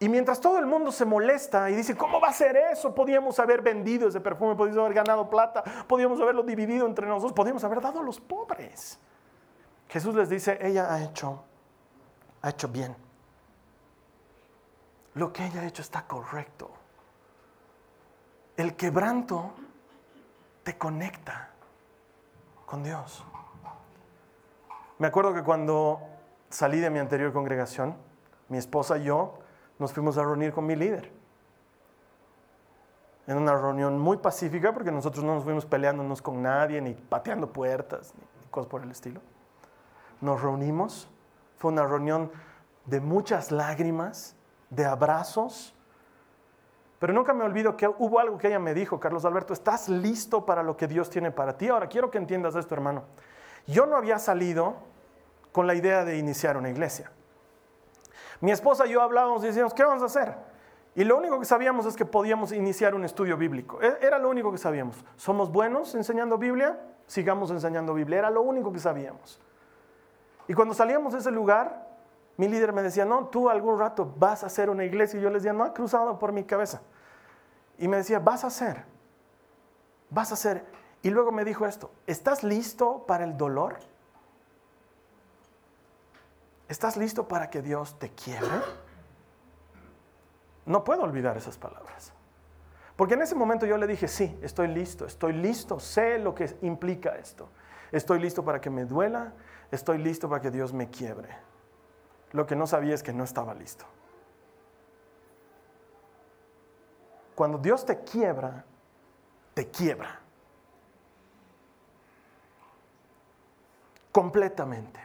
Y 0.00 0.08
mientras 0.08 0.40
todo 0.40 0.58
el 0.58 0.66
mundo 0.66 0.92
se 0.92 1.04
molesta 1.04 1.70
y 1.70 1.74
dice, 1.74 1.96
¿cómo 1.96 2.20
va 2.20 2.28
a 2.28 2.32
ser 2.32 2.56
eso? 2.56 2.94
Podíamos 2.94 3.38
haber 3.38 3.62
vendido 3.62 4.08
ese 4.08 4.20
perfume, 4.20 4.54
podíamos 4.54 4.82
haber 4.82 4.94
ganado 4.94 5.30
plata, 5.30 5.62
podíamos 5.86 6.20
haberlo 6.20 6.42
dividido 6.42 6.86
entre 6.86 7.06
nosotros, 7.06 7.32
podíamos 7.32 7.64
haber 7.64 7.80
dado 7.80 8.00
a 8.00 8.02
los 8.02 8.20
pobres. 8.20 8.98
Jesús 9.88 10.14
les 10.14 10.28
dice, 10.28 10.58
ella 10.60 10.92
ha 10.92 11.02
hecho, 11.02 11.42
ha 12.42 12.50
hecho 12.50 12.68
bien. 12.68 12.94
Lo 15.14 15.32
que 15.32 15.46
ella 15.46 15.60
ha 15.60 15.66
hecho 15.66 15.82
está 15.82 16.02
correcto. 16.06 16.70
El 18.56 18.76
quebranto 18.76 19.52
te 20.64 20.76
conecta 20.76 21.50
con 22.66 22.82
Dios. 22.82 23.24
Me 24.98 25.08
acuerdo 25.08 25.34
que 25.34 25.42
cuando 25.42 26.00
salí 26.50 26.78
de 26.78 26.88
mi 26.88 27.00
anterior 27.00 27.32
congregación, 27.32 27.96
mi 28.48 28.58
esposa 28.58 28.98
y 28.98 29.04
yo 29.04 29.34
nos 29.78 29.92
fuimos 29.92 30.16
a 30.18 30.22
reunir 30.22 30.52
con 30.52 30.66
mi 30.66 30.76
líder. 30.76 31.10
En 33.26 33.38
una 33.38 33.56
reunión 33.56 33.98
muy 33.98 34.18
pacífica, 34.18 34.72
porque 34.72 34.92
nosotros 34.92 35.24
no 35.24 35.34
nos 35.34 35.44
fuimos 35.44 35.66
peleándonos 35.66 36.22
con 36.22 36.42
nadie, 36.42 36.80
ni 36.80 36.92
pateando 36.92 37.52
puertas, 37.52 38.14
ni 38.16 38.48
cosas 38.50 38.68
por 38.68 38.82
el 38.82 38.90
estilo. 38.90 39.20
Nos 40.20 40.40
reunimos, 40.42 41.08
fue 41.56 41.72
una 41.72 41.86
reunión 41.86 42.30
de 42.84 43.00
muchas 43.00 43.50
lágrimas, 43.50 44.36
de 44.70 44.84
abrazos, 44.84 45.74
pero 46.98 47.12
nunca 47.12 47.34
me 47.34 47.44
olvido 47.44 47.76
que 47.76 47.88
hubo 47.88 48.20
algo 48.20 48.38
que 48.38 48.46
ella 48.46 48.58
me 48.58 48.74
dijo, 48.74 49.00
Carlos 49.00 49.24
Alberto, 49.24 49.52
¿estás 49.52 49.88
listo 49.88 50.46
para 50.46 50.62
lo 50.62 50.76
que 50.76 50.86
Dios 50.86 51.10
tiene 51.10 51.30
para 51.30 51.56
ti? 51.56 51.68
Ahora 51.68 51.88
quiero 51.88 52.10
que 52.10 52.18
entiendas 52.18 52.54
esto, 52.54 52.74
hermano. 52.74 53.04
Yo 53.66 53.86
no 53.86 53.96
había 53.96 54.18
salido 54.18 54.76
con 55.52 55.66
la 55.66 55.74
idea 55.74 56.04
de 56.04 56.18
iniciar 56.18 56.56
una 56.56 56.70
iglesia. 56.70 57.10
Mi 58.40 58.50
esposa 58.50 58.86
y 58.86 58.90
yo 58.90 59.02
hablábamos 59.02 59.42
y 59.44 59.46
decíamos, 59.46 59.72
¿qué 59.72 59.84
vamos 59.84 60.02
a 60.02 60.06
hacer? 60.06 60.34
Y 60.94 61.04
lo 61.04 61.16
único 61.16 61.38
que 61.38 61.44
sabíamos 61.44 61.86
es 61.86 61.96
que 61.96 62.04
podíamos 62.04 62.52
iniciar 62.52 62.94
un 62.94 63.04
estudio 63.04 63.36
bíblico. 63.36 63.80
E, 63.82 63.98
era 64.00 64.18
lo 64.18 64.28
único 64.28 64.52
que 64.52 64.58
sabíamos. 64.58 65.04
¿Somos 65.16 65.50
buenos 65.50 65.94
enseñando 65.94 66.38
Biblia? 66.38 66.78
Sigamos 67.06 67.50
enseñando 67.50 67.94
Biblia. 67.94 68.18
Era 68.18 68.30
lo 68.30 68.42
único 68.42 68.72
que 68.72 68.78
sabíamos. 68.78 69.40
Y 70.46 70.54
cuando 70.54 70.74
salíamos 70.74 71.12
de 71.12 71.20
ese 71.20 71.30
lugar, 71.30 71.88
mi 72.36 72.48
líder 72.48 72.72
me 72.72 72.82
decía, 72.82 73.04
no, 73.04 73.26
tú 73.26 73.48
algún 73.48 73.78
rato 73.78 74.12
vas 74.18 74.44
a 74.44 74.46
hacer 74.46 74.70
una 74.70 74.84
iglesia. 74.84 75.18
Y 75.18 75.22
yo 75.22 75.30
les 75.30 75.42
decía, 75.42 75.52
no 75.52 75.64
ha 75.64 75.72
cruzado 75.72 76.18
por 76.18 76.32
mi 76.32 76.44
cabeza. 76.44 76.82
Y 77.78 77.88
me 77.88 77.96
decía, 77.96 78.20
vas 78.20 78.44
a 78.44 78.48
hacer, 78.48 78.84
vas 80.10 80.30
a 80.30 80.34
hacer. 80.34 80.64
Y 81.04 81.10
luego 81.10 81.32
me 81.32 81.44
dijo 81.44 81.66
esto, 81.66 81.90
¿estás 82.06 82.42
listo 82.42 83.04
para 83.06 83.24
el 83.24 83.36
dolor? 83.36 83.76
¿Estás 86.66 86.96
listo 86.96 87.28
para 87.28 87.50
que 87.50 87.60
Dios 87.60 87.98
te 87.98 88.08
quiebre? 88.08 88.62
No 90.64 90.82
puedo 90.82 91.02
olvidar 91.02 91.36
esas 91.36 91.58
palabras. 91.58 92.14
Porque 92.96 93.12
en 93.12 93.20
ese 93.20 93.34
momento 93.34 93.66
yo 93.66 93.76
le 93.76 93.86
dije, 93.86 94.08
sí, 94.08 94.38
estoy 94.40 94.68
listo, 94.68 95.04
estoy 95.04 95.34
listo, 95.34 95.78
sé 95.78 96.18
lo 96.18 96.34
que 96.34 96.56
implica 96.62 97.16
esto. 97.16 97.50
Estoy 97.92 98.18
listo 98.18 98.42
para 98.42 98.62
que 98.62 98.70
me 98.70 98.86
duela, 98.86 99.34
estoy 99.70 99.98
listo 99.98 100.26
para 100.26 100.40
que 100.40 100.50
Dios 100.50 100.72
me 100.72 100.88
quiebre. 100.88 101.28
Lo 102.32 102.46
que 102.46 102.56
no 102.56 102.66
sabía 102.66 102.94
es 102.94 103.02
que 103.02 103.12
no 103.12 103.24
estaba 103.24 103.52
listo. 103.52 103.84
Cuando 107.34 107.58
Dios 107.58 107.84
te 107.84 108.00
quiebra, 108.04 108.64
te 109.52 109.68
quiebra. 109.68 110.23
Completamente. 114.14 115.00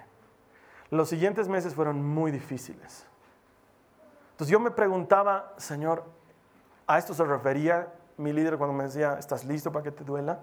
Los 0.92 1.10
siguientes 1.10 1.48
meses 1.48 1.74
fueron 1.74 2.06
muy 2.06 2.30
difíciles. 2.30 3.08
Entonces 4.34 4.52
yo 4.52 4.60
me 4.60 4.70
preguntaba, 4.70 5.56
Señor, 5.58 6.04
¿a 6.86 7.00
esto 7.00 7.16
se 7.16 7.24
refería 7.24 7.92
mi 8.18 8.34
líder 8.34 8.60
cuando 8.60 8.76
me 8.76 8.84
decía, 8.84 9.18
¿estás 9.18 9.46
listo 9.46 9.72
para 9.72 9.82
que 9.82 9.92
te 9.92 10.04
duela? 10.04 10.42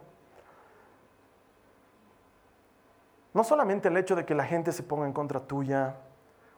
No 3.34 3.44
solamente 3.44 3.86
el 3.86 3.96
hecho 3.98 4.16
de 4.16 4.26
que 4.26 4.34
la 4.34 4.44
gente 4.44 4.72
se 4.72 4.82
ponga 4.82 5.06
en 5.06 5.12
contra 5.12 5.38
tuya 5.38 5.94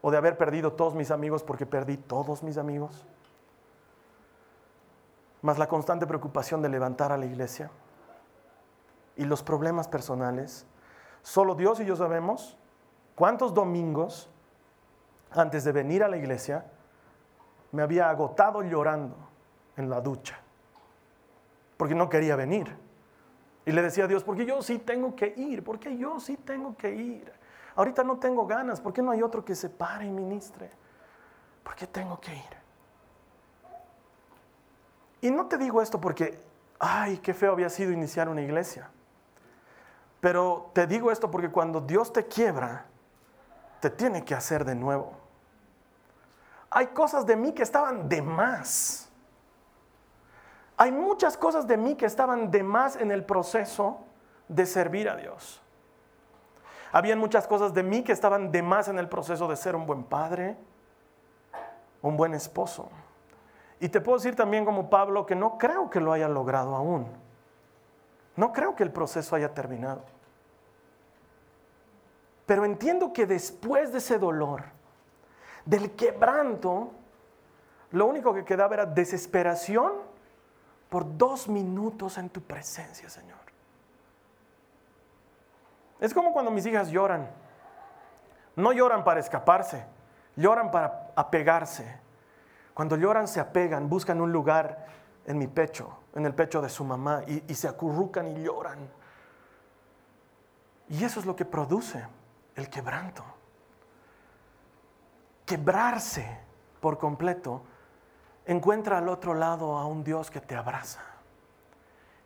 o 0.01 0.11
de 0.11 0.17
haber 0.17 0.39
perdido 0.39 0.73
todos 0.73 0.95
mis 0.95 1.11
amigos 1.11 1.43
porque 1.43 1.67
perdí 1.67 1.99
todos 1.99 2.43
mis 2.43 2.57
amigos, 2.57 3.05
más 5.43 5.59
la 5.59 5.69
constante 5.69 6.07
preocupación 6.07 6.63
de 6.63 6.71
levantar 6.71 7.13
a 7.13 7.19
la 7.19 7.27
iglesia 7.27 7.71
y 9.15 9.27
los 9.27 9.43
problemas 9.43 9.89
personales. 9.89 10.65
Solo 11.23 11.55
Dios 11.55 11.81
y 11.81 11.85
yo 11.85 11.97
sabemos 11.97 12.59
¿Cuántos 13.19 13.53
domingos 13.53 14.31
antes 15.33 15.65
de 15.65 15.73
venir 15.73 16.05
a 16.05 16.09
la 16.09 16.17
iglesia 16.17 16.65
me 17.73 17.83
había 17.83 18.09
agotado 18.09 18.63
llorando 18.63 19.17
en 19.77 19.91
la 19.91 20.01
ducha? 20.01 20.39
Porque 21.77 21.97
no 21.97 22.09
quería 22.09 22.37
venir. 22.37 22.73
Y 23.67 23.73
le 23.73 23.83
decía 23.83 24.05
a 24.05 24.07
Dios, 24.07 24.23
porque 24.23 24.47
yo 24.47 24.63
sí 24.63 24.79
tengo 24.79 25.17
que 25.17 25.35
ir, 25.37 25.65
porque 25.65 25.99
yo 25.99 26.21
sí 26.21 26.37
tengo 26.37 26.77
que 26.77 26.95
ir. 26.95 27.33
Ahorita 27.75 28.05
no 28.05 28.21
tengo 28.21 28.47
ganas, 28.47 28.81
¿por 28.81 28.93
qué 28.93 29.03
no 29.03 29.11
hay 29.11 29.21
otro 29.21 29.45
que 29.45 29.57
se 29.57 29.69
pare 29.69 30.07
y 30.07 30.13
ministre? 30.13 30.71
¿Por 31.65 31.75
qué 31.75 31.89
tengo 31.89 32.21
que 32.21 32.33
ir? 32.37 32.57
Y 35.23 35.33
no 35.33 35.47
te 35.47 35.59
digo 35.59 35.83
esto 35.83 36.01
porque, 36.01 36.39
ay, 36.79 37.19
qué 37.19 37.35
feo 37.35 37.51
había 37.51 37.69
sido 37.69 37.91
iniciar 37.91 38.29
una 38.29 38.43
iglesia. 38.43 38.93
Pero 40.21 40.71
te 40.73 40.87
digo 40.87 41.11
esto 41.11 41.31
porque 41.31 41.51
cuando 41.51 41.81
Dios 41.81 42.13
te 42.13 42.27
quiebra, 42.27 42.87
te 43.81 43.91
tiene 43.91 44.25
que 44.25 44.35
hacer 44.35 44.65
de 44.65 44.75
nuevo. 44.75 45.13
Hay 46.71 46.89
cosas 46.89 47.25
de 47.25 47.37
mí 47.37 47.53
que 47.53 47.63
estaban 47.63 48.09
de 48.09 48.21
más. 48.21 49.09
Hay 50.77 50.93
muchas 50.93 51.37
cosas 51.37 51.67
de 51.67 51.77
mí 51.77 51.95
que 51.95 52.07
estaban 52.07 52.51
de 52.51 52.63
más 52.63 52.97
en 52.97 53.11
el 53.11 53.25
proceso 53.25 53.99
de 54.49 54.67
servir 54.67 55.09
a 55.09 55.17
Dios. 55.17 55.63
Habían 56.93 57.19
muchas 57.19 57.47
cosas 57.47 57.75
de 57.75 57.83
mí 57.83 58.03
que 58.03 58.13
estaban 58.13 58.51
de 58.51 58.63
más 58.63 58.89
en 58.89 58.99
el 58.99 59.09
proceso 59.09 59.49
de 59.49 59.57
ser 59.57 59.77
un 59.77 59.87
buen 59.87 60.05
padre, 60.05 60.57
un 62.03 62.17
buen 62.17 62.35
esposo. 62.35 62.89
Y 63.81 63.89
te 63.89 64.01
puedo 64.01 64.19
decir 64.19 64.35
también 64.35 64.65
como 64.65 64.91
Pablo 64.91 65.27
que 65.27 65.37
no 65.37 65.59
creo 65.59 65.91
que 65.91 66.01
lo 66.01 66.13
haya 66.13 66.29
logrado 66.29 66.75
aún. 66.75 67.07
No 68.39 68.53
creo 68.53 68.77
que 68.77 68.85
el 68.85 68.93
proceso 68.93 69.35
haya 69.35 69.53
terminado. 69.53 70.05
Pero 72.47 72.65
entiendo 72.65 73.13
que 73.13 73.27
después 73.27 73.91
de 73.91 73.99
ese 73.99 74.17
dolor, 74.17 74.63
del 75.65 75.91
quebranto, 75.97 76.93
lo 77.91 78.07
único 78.07 78.33
que 78.33 78.45
quedaba 78.45 78.75
era 78.75 78.87
desesperación 78.87 79.95
por 80.89 81.19
dos 81.19 81.49
minutos 81.49 82.17
en 82.17 82.31
tu 82.31 82.41
presencia, 82.41 83.11
Señor. 83.11 83.41
Es 85.99 86.15
como 86.15 86.33
cuando 86.33 86.53
mis 86.53 86.65
hijas 86.65 86.91
lloran. 86.91 87.29
No 88.55 88.73
lloran 88.73 89.03
para 89.03 89.19
escaparse, 89.19 89.85
Lloran 90.37 90.71
para 90.71 91.11
apegarse. 91.17 91.99
Cuando 92.73 92.97
lloran 92.97 93.27
se 93.27 93.41
apegan, 93.41 93.89
buscan 93.89 94.21
un 94.21 94.31
lugar 94.31 94.87
en 95.29 95.37
mi 95.37 95.47
pecho, 95.47 95.91
en 96.15 96.25
el 96.25 96.35
pecho 96.35 96.63
de 96.63 96.71
su 96.71 96.85
mamá, 96.85 97.23
y, 97.27 97.55
se 97.55 97.69
acurrucan 97.69 98.29
y 98.29 98.45
lloran. 98.45 98.89
Y 100.89 101.05
eso 101.05 101.21
es 101.21 101.27
lo 101.27 101.37
que 101.37 101.45
produce 101.45 102.03
el 102.55 102.71
quebranto. 102.71 103.23
Quebrarse 105.45 106.41
por 106.81 106.97
completo 106.97 107.63
encuentra 108.47 108.97
al 108.97 109.09
otro 109.11 109.35
lado 109.35 109.77
a 109.77 109.85
un 109.85 110.03
Dios 110.03 110.31
que 110.31 110.41
te 110.41 110.57
abraza, 110.57 111.03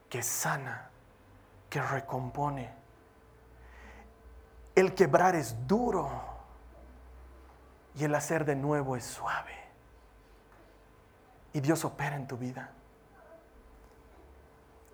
que 0.09 0.23
sana, 0.23 0.89
que 1.69 1.83
recompone. 1.83 2.73
El 4.77 4.95
quebrar 4.95 5.35
es 5.35 5.67
duro 5.67 6.09
y 7.97 8.05
el 8.05 8.15
hacer 8.15 8.45
de 8.45 8.55
nuevo 8.55 8.95
es 8.95 9.05
suave. 9.05 9.57
Y 11.53 11.61
Dios 11.61 11.85
opera 11.85 12.15
en 12.15 12.29
tu 12.29 12.37
vida. 12.37 12.71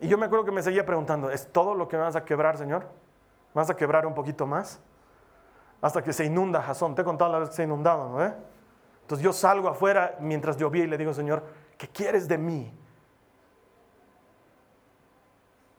Y 0.00 0.08
yo 0.08 0.16
me 0.16 0.26
acuerdo 0.26 0.44
que 0.44 0.52
me 0.52 0.62
seguía 0.62 0.86
preguntando, 0.86 1.30
¿es 1.30 1.50
todo 1.52 1.74
lo 1.74 1.88
que 1.88 1.96
vas 1.96 2.14
a 2.16 2.24
quebrar, 2.24 2.56
Señor? 2.56 2.86
¿Vas 3.54 3.70
a 3.70 3.76
quebrar 3.76 4.06
un 4.06 4.14
poquito 4.14 4.46
más? 4.46 4.80
Hasta 5.80 6.02
que 6.02 6.12
se 6.12 6.24
inunda 6.24 6.62
Jasón. 6.62 6.94
Te 6.94 7.02
he 7.02 7.04
contado 7.04 7.32
la 7.32 7.38
vez 7.40 7.50
que 7.50 7.56
se 7.56 7.62
ha 7.62 7.64
inundado, 7.64 8.08
¿no? 8.10 8.22
Entonces 9.02 9.24
yo 9.24 9.32
salgo 9.32 9.68
afuera 9.68 10.16
mientras 10.20 10.56
llovía 10.56 10.84
y 10.84 10.86
le 10.86 10.98
digo, 10.98 11.14
Señor, 11.14 11.42
¿qué 11.76 11.88
quieres 11.88 12.28
de 12.28 12.38
mí? 12.38 12.72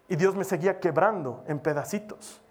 Y 0.07 0.15
Dios 0.15 0.35
me 0.35 0.43
seguía 0.43 0.79
quebrando 0.79 1.43
en 1.47 1.59
pedacitos. 1.59 2.41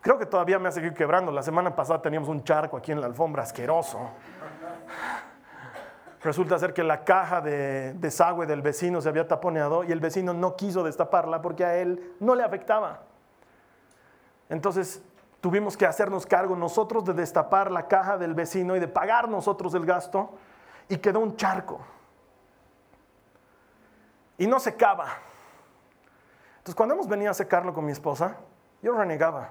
Creo 0.00 0.18
que 0.18 0.26
todavía 0.26 0.58
me 0.58 0.68
ha 0.68 0.72
seguido 0.72 0.94
quebrando. 0.94 1.30
La 1.30 1.42
semana 1.42 1.76
pasada 1.76 2.00
teníamos 2.00 2.28
un 2.28 2.42
charco 2.42 2.76
aquí 2.76 2.92
en 2.92 3.00
la 3.00 3.06
alfombra 3.06 3.42
asqueroso. 3.42 4.10
Resulta 6.24 6.58
ser 6.58 6.72
que 6.72 6.82
la 6.82 7.04
caja 7.04 7.42
de 7.42 7.92
desagüe 7.92 8.46
del 8.46 8.62
vecino 8.62 9.02
se 9.02 9.10
había 9.10 9.28
taponeado 9.28 9.84
y 9.84 9.92
el 9.92 10.00
vecino 10.00 10.32
no 10.32 10.56
quiso 10.56 10.82
destaparla 10.82 11.42
porque 11.42 11.66
a 11.66 11.76
él 11.76 12.14
no 12.18 12.34
le 12.34 12.42
afectaba. 12.42 13.02
Entonces 14.48 15.02
tuvimos 15.42 15.76
que 15.76 15.84
hacernos 15.84 16.24
cargo 16.24 16.56
nosotros 16.56 17.04
de 17.04 17.12
destapar 17.12 17.70
la 17.70 17.88
caja 17.88 18.16
del 18.16 18.32
vecino 18.32 18.74
y 18.74 18.80
de 18.80 18.88
pagar 18.88 19.28
nosotros 19.28 19.74
el 19.74 19.84
gasto 19.84 20.30
y 20.88 20.96
quedó 20.96 21.20
un 21.20 21.36
charco. 21.36 21.80
Y 24.38 24.46
no 24.46 24.58
secaba. 24.60 25.08
Entonces 26.56 26.74
cuando 26.74 26.94
hemos 26.94 27.06
venido 27.06 27.32
a 27.32 27.34
secarlo 27.34 27.74
con 27.74 27.84
mi 27.84 27.92
esposa, 27.92 28.38
yo 28.80 28.94
renegaba 28.94 29.50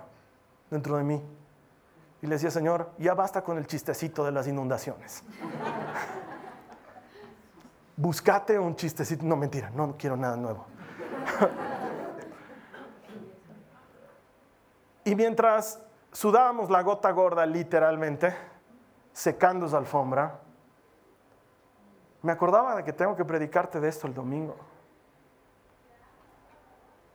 dentro 0.72 0.98
de 0.98 1.04
mí 1.04 1.24
y 2.24 2.26
le 2.26 2.34
decía, 2.34 2.50
Señor, 2.50 2.90
ya 2.98 3.14
basta 3.14 3.44
con 3.44 3.60
el 3.60 3.68
chistecito 3.68 4.26
de 4.26 4.32
las 4.32 4.48
inundaciones. 4.48 5.24
Buscate 7.96 8.58
un 8.58 8.76
chistecito, 8.76 9.24
no 9.26 9.36
mentira, 9.36 9.70
no 9.70 9.96
quiero 9.98 10.18
nada 10.18 10.36
nuevo. 10.36 10.66
y 15.06 15.14
mientras 15.16 15.80
sudábamos 16.12 16.70
la 16.72 16.82
gota 16.82 17.12
gorda 17.12 17.46
literalmente, 17.46 18.36
secando 19.12 19.68
esa 19.68 19.78
alfombra, 19.78 20.40
me 22.24 22.32
acordaba 22.32 22.76
de 22.76 22.84
que 22.84 22.94
tengo 22.94 23.16
que 23.16 23.26
predicarte 23.26 23.80
de 23.80 23.90
esto 23.90 24.08
el 24.08 24.14
domingo. 24.14 24.56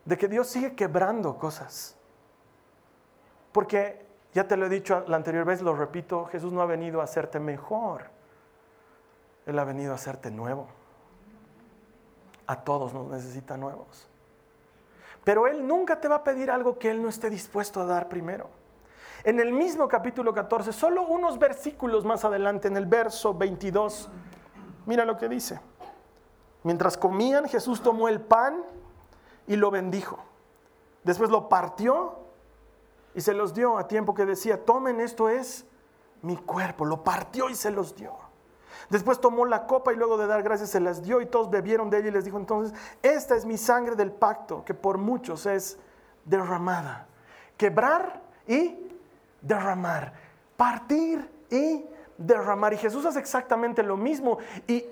De 0.04 0.16
que 0.16 0.28
Dios 0.28 0.46
sigue 0.46 0.74
quebrando 0.74 1.36
cosas. 1.38 1.96
Porque, 3.52 4.06
ya 4.32 4.46
te 4.46 4.56
lo 4.56 4.66
he 4.66 4.68
dicho 4.68 5.04
la 5.08 5.16
anterior 5.16 5.44
vez, 5.44 5.60
lo 5.60 5.74
repito, 5.74 6.26
Jesús 6.26 6.52
no 6.52 6.60
ha 6.60 6.66
venido 6.66 7.00
a 7.00 7.04
hacerte 7.04 7.40
mejor. 7.40 8.10
Él 9.46 9.58
ha 9.58 9.64
venido 9.64 9.92
a 9.92 9.94
hacerte 9.96 10.30
nuevo. 10.30 10.68
A 12.48 12.56
todos 12.56 12.92
nos 12.92 13.06
necesita 13.06 13.56
nuevos. 13.56 14.08
Pero 15.22 15.46
Él 15.46 15.66
nunca 15.66 16.00
te 16.00 16.08
va 16.08 16.16
a 16.16 16.24
pedir 16.24 16.50
algo 16.50 16.78
que 16.78 16.90
Él 16.90 17.00
no 17.00 17.08
esté 17.08 17.30
dispuesto 17.30 17.80
a 17.80 17.84
dar 17.84 18.08
primero. 18.08 18.48
En 19.22 19.38
el 19.38 19.52
mismo 19.52 19.86
capítulo 19.86 20.32
14, 20.32 20.72
solo 20.72 21.06
unos 21.06 21.38
versículos 21.38 22.04
más 22.04 22.24
adelante, 22.24 22.68
en 22.68 22.76
el 22.76 22.86
verso 22.86 23.34
22, 23.34 24.08
mira 24.86 25.04
lo 25.04 25.16
que 25.16 25.28
dice. 25.28 25.60
Mientras 26.62 26.96
comían, 26.96 27.48
Jesús 27.48 27.82
tomó 27.82 28.08
el 28.08 28.20
pan 28.20 28.64
y 29.46 29.56
lo 29.56 29.70
bendijo. 29.70 30.18
Después 31.04 31.30
lo 31.30 31.48
partió 31.48 32.16
y 33.14 33.20
se 33.20 33.34
los 33.34 33.54
dio 33.54 33.78
a 33.78 33.88
tiempo 33.88 34.14
que 34.14 34.24
decía, 34.24 34.64
tomen, 34.64 35.00
esto 35.00 35.28
es 35.28 35.66
mi 36.22 36.36
cuerpo. 36.36 36.84
Lo 36.84 37.04
partió 37.04 37.50
y 37.50 37.54
se 37.54 37.70
los 37.70 37.94
dio. 37.94 38.27
Después 38.90 39.20
tomó 39.20 39.44
la 39.44 39.66
copa 39.66 39.92
y 39.92 39.96
luego 39.96 40.16
de 40.16 40.26
dar 40.26 40.42
gracias 40.42 40.70
se 40.70 40.80
las 40.80 41.02
dio 41.02 41.20
y 41.20 41.26
todos 41.26 41.50
bebieron 41.50 41.90
de 41.90 41.98
ella 41.98 42.08
y 42.08 42.12
les 42.12 42.24
dijo 42.24 42.38
entonces, 42.38 42.76
esta 43.02 43.36
es 43.36 43.44
mi 43.44 43.58
sangre 43.58 43.96
del 43.96 44.10
pacto 44.10 44.64
que 44.64 44.74
por 44.74 44.96
muchos 44.96 45.44
es 45.46 45.78
derramada. 46.24 47.06
Quebrar 47.56 48.22
y 48.46 48.92
derramar, 49.42 50.14
partir 50.56 51.28
y 51.50 51.84
derramar. 52.16 52.72
Y 52.72 52.78
Jesús 52.78 53.04
hace 53.04 53.18
exactamente 53.18 53.82
lo 53.82 53.96
mismo 53.96 54.38
y 54.66 54.84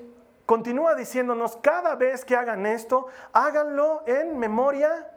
continúa 0.45 0.95
diciéndonos, 0.95 1.57
cada 1.57 1.95
vez 1.95 2.25
que 2.25 2.37
hagan 2.37 2.67
esto, 2.67 3.07
háganlo 3.33 4.03
en 4.07 4.39
memoria 4.39 5.11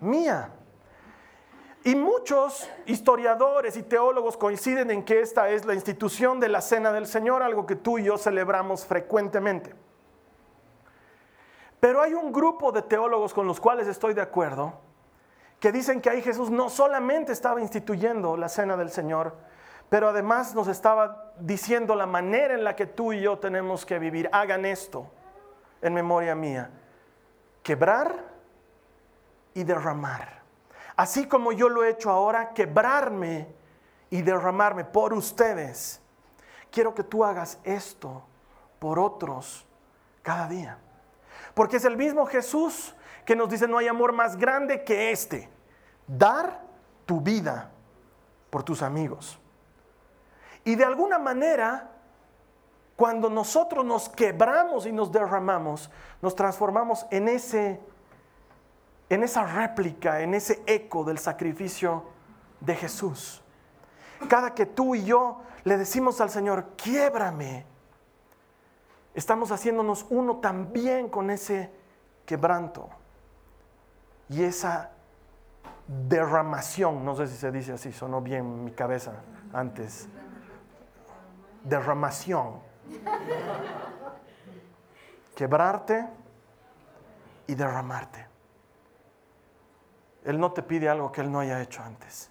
mía. 0.00 0.50
Y 1.82 1.94
muchos 1.94 2.68
historiadores 2.84 3.76
y 3.76 3.82
teólogos 3.82 4.36
coinciden 4.36 4.90
en 4.90 5.02
que 5.02 5.20
esta 5.20 5.48
es 5.48 5.64
la 5.64 5.74
institución 5.74 6.38
de 6.38 6.48
la 6.48 6.60
Cena 6.60 6.92
del 6.92 7.06
Señor, 7.06 7.42
algo 7.42 7.64
que 7.64 7.76
tú 7.76 7.98
y 7.98 8.04
yo 8.04 8.18
celebramos 8.18 8.84
frecuentemente. 8.84 9.74
Pero 11.80 12.02
hay 12.02 12.12
un 12.12 12.32
grupo 12.32 12.70
de 12.70 12.82
teólogos 12.82 13.32
con 13.32 13.46
los 13.46 13.58
cuales 13.58 13.88
estoy 13.88 14.12
de 14.12 14.20
acuerdo, 14.20 14.74
que 15.58 15.72
dicen 15.72 16.02
que 16.02 16.10
ahí 16.10 16.20
Jesús 16.20 16.50
no 16.50 16.68
solamente 16.68 17.32
estaba 17.32 17.60
instituyendo 17.62 18.36
la 18.36 18.50
cena 18.50 18.76
del 18.76 18.90
Señor, 18.90 19.34
pero 19.88 20.10
además 20.10 20.54
nos 20.54 20.68
estaba 20.68 21.32
diciendo 21.38 21.94
la 21.94 22.06
manera 22.06 22.54
en 22.54 22.62
la 22.62 22.76
que 22.76 22.86
tú 22.86 23.14
y 23.14 23.22
yo 23.22 23.38
tenemos 23.38 23.86
que 23.86 23.98
vivir. 23.98 24.28
Hagan 24.32 24.66
esto 24.66 25.10
en 25.80 25.94
memoria 25.94 26.34
mía. 26.34 26.70
Quebrar 27.62 28.24
y 29.54 29.64
derramar. 29.64 30.39
Así 31.00 31.26
como 31.26 31.50
yo 31.52 31.70
lo 31.70 31.82
he 31.82 31.88
hecho 31.88 32.10
ahora, 32.10 32.52
quebrarme 32.52 33.48
y 34.10 34.20
derramarme 34.20 34.84
por 34.84 35.14
ustedes. 35.14 35.98
Quiero 36.70 36.94
que 36.94 37.02
tú 37.02 37.24
hagas 37.24 37.58
esto 37.64 38.22
por 38.78 38.98
otros 38.98 39.66
cada 40.20 40.46
día. 40.46 40.76
Porque 41.54 41.78
es 41.78 41.86
el 41.86 41.96
mismo 41.96 42.26
Jesús 42.26 42.94
que 43.24 43.34
nos 43.34 43.48
dice 43.48 43.66
no 43.66 43.78
hay 43.78 43.88
amor 43.88 44.12
más 44.12 44.36
grande 44.36 44.84
que 44.84 45.10
este, 45.10 45.48
dar 46.06 46.60
tu 47.06 47.22
vida 47.22 47.70
por 48.50 48.62
tus 48.62 48.82
amigos. 48.82 49.38
Y 50.64 50.74
de 50.74 50.84
alguna 50.84 51.18
manera, 51.18 51.92
cuando 52.94 53.30
nosotros 53.30 53.86
nos 53.86 54.10
quebramos 54.10 54.84
y 54.84 54.92
nos 54.92 55.10
derramamos, 55.10 55.90
nos 56.20 56.34
transformamos 56.34 57.06
en 57.10 57.28
ese 57.28 57.80
en 59.10 59.24
esa 59.24 59.44
réplica, 59.44 60.20
en 60.20 60.34
ese 60.34 60.62
eco 60.66 61.04
del 61.04 61.18
sacrificio 61.18 62.04
de 62.60 62.76
Jesús. 62.76 63.42
Cada 64.28 64.54
que 64.54 64.66
tú 64.66 64.94
y 64.94 65.04
yo 65.04 65.42
le 65.64 65.76
decimos 65.76 66.20
al 66.20 66.30
Señor, 66.30 66.68
quiebrame, 66.76 67.66
estamos 69.12 69.50
haciéndonos 69.50 70.06
uno 70.10 70.36
también 70.36 71.08
con 71.08 71.30
ese 71.30 71.72
quebranto 72.24 72.88
y 74.28 74.44
esa 74.44 74.92
derramación, 75.88 77.04
no 77.04 77.16
sé 77.16 77.26
si 77.26 77.36
se 77.36 77.50
dice 77.50 77.72
así, 77.72 77.92
sonó 77.92 78.20
bien 78.20 78.44
en 78.44 78.64
mi 78.64 78.70
cabeza 78.70 79.14
antes, 79.52 80.08
derramación, 81.64 82.60
quebrarte 85.34 86.06
y 87.48 87.56
derramarte. 87.56 88.29
Él 90.24 90.38
no 90.38 90.52
te 90.52 90.62
pide 90.62 90.88
algo 90.88 91.10
que 91.12 91.20
Él 91.20 91.32
no 91.32 91.40
haya 91.40 91.60
hecho 91.62 91.82
antes. 91.82 92.30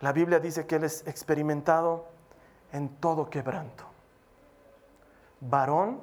La 0.00 0.12
Biblia 0.12 0.40
dice 0.40 0.66
que 0.66 0.76
Él 0.76 0.84
es 0.84 1.06
experimentado 1.06 2.08
en 2.72 2.88
todo 2.96 3.28
quebranto, 3.30 3.84
varón 5.40 6.00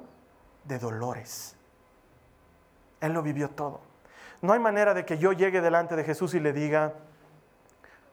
de 0.64 0.78
dolores. 0.78 1.56
Él 3.00 3.12
lo 3.12 3.22
vivió 3.22 3.50
todo. 3.50 3.80
No 4.42 4.52
hay 4.52 4.58
manera 4.58 4.94
de 4.94 5.04
que 5.04 5.18
yo 5.18 5.32
llegue 5.32 5.60
delante 5.60 5.96
de 5.96 6.04
Jesús 6.04 6.34
y 6.34 6.40
le 6.40 6.52
diga, 6.52 6.94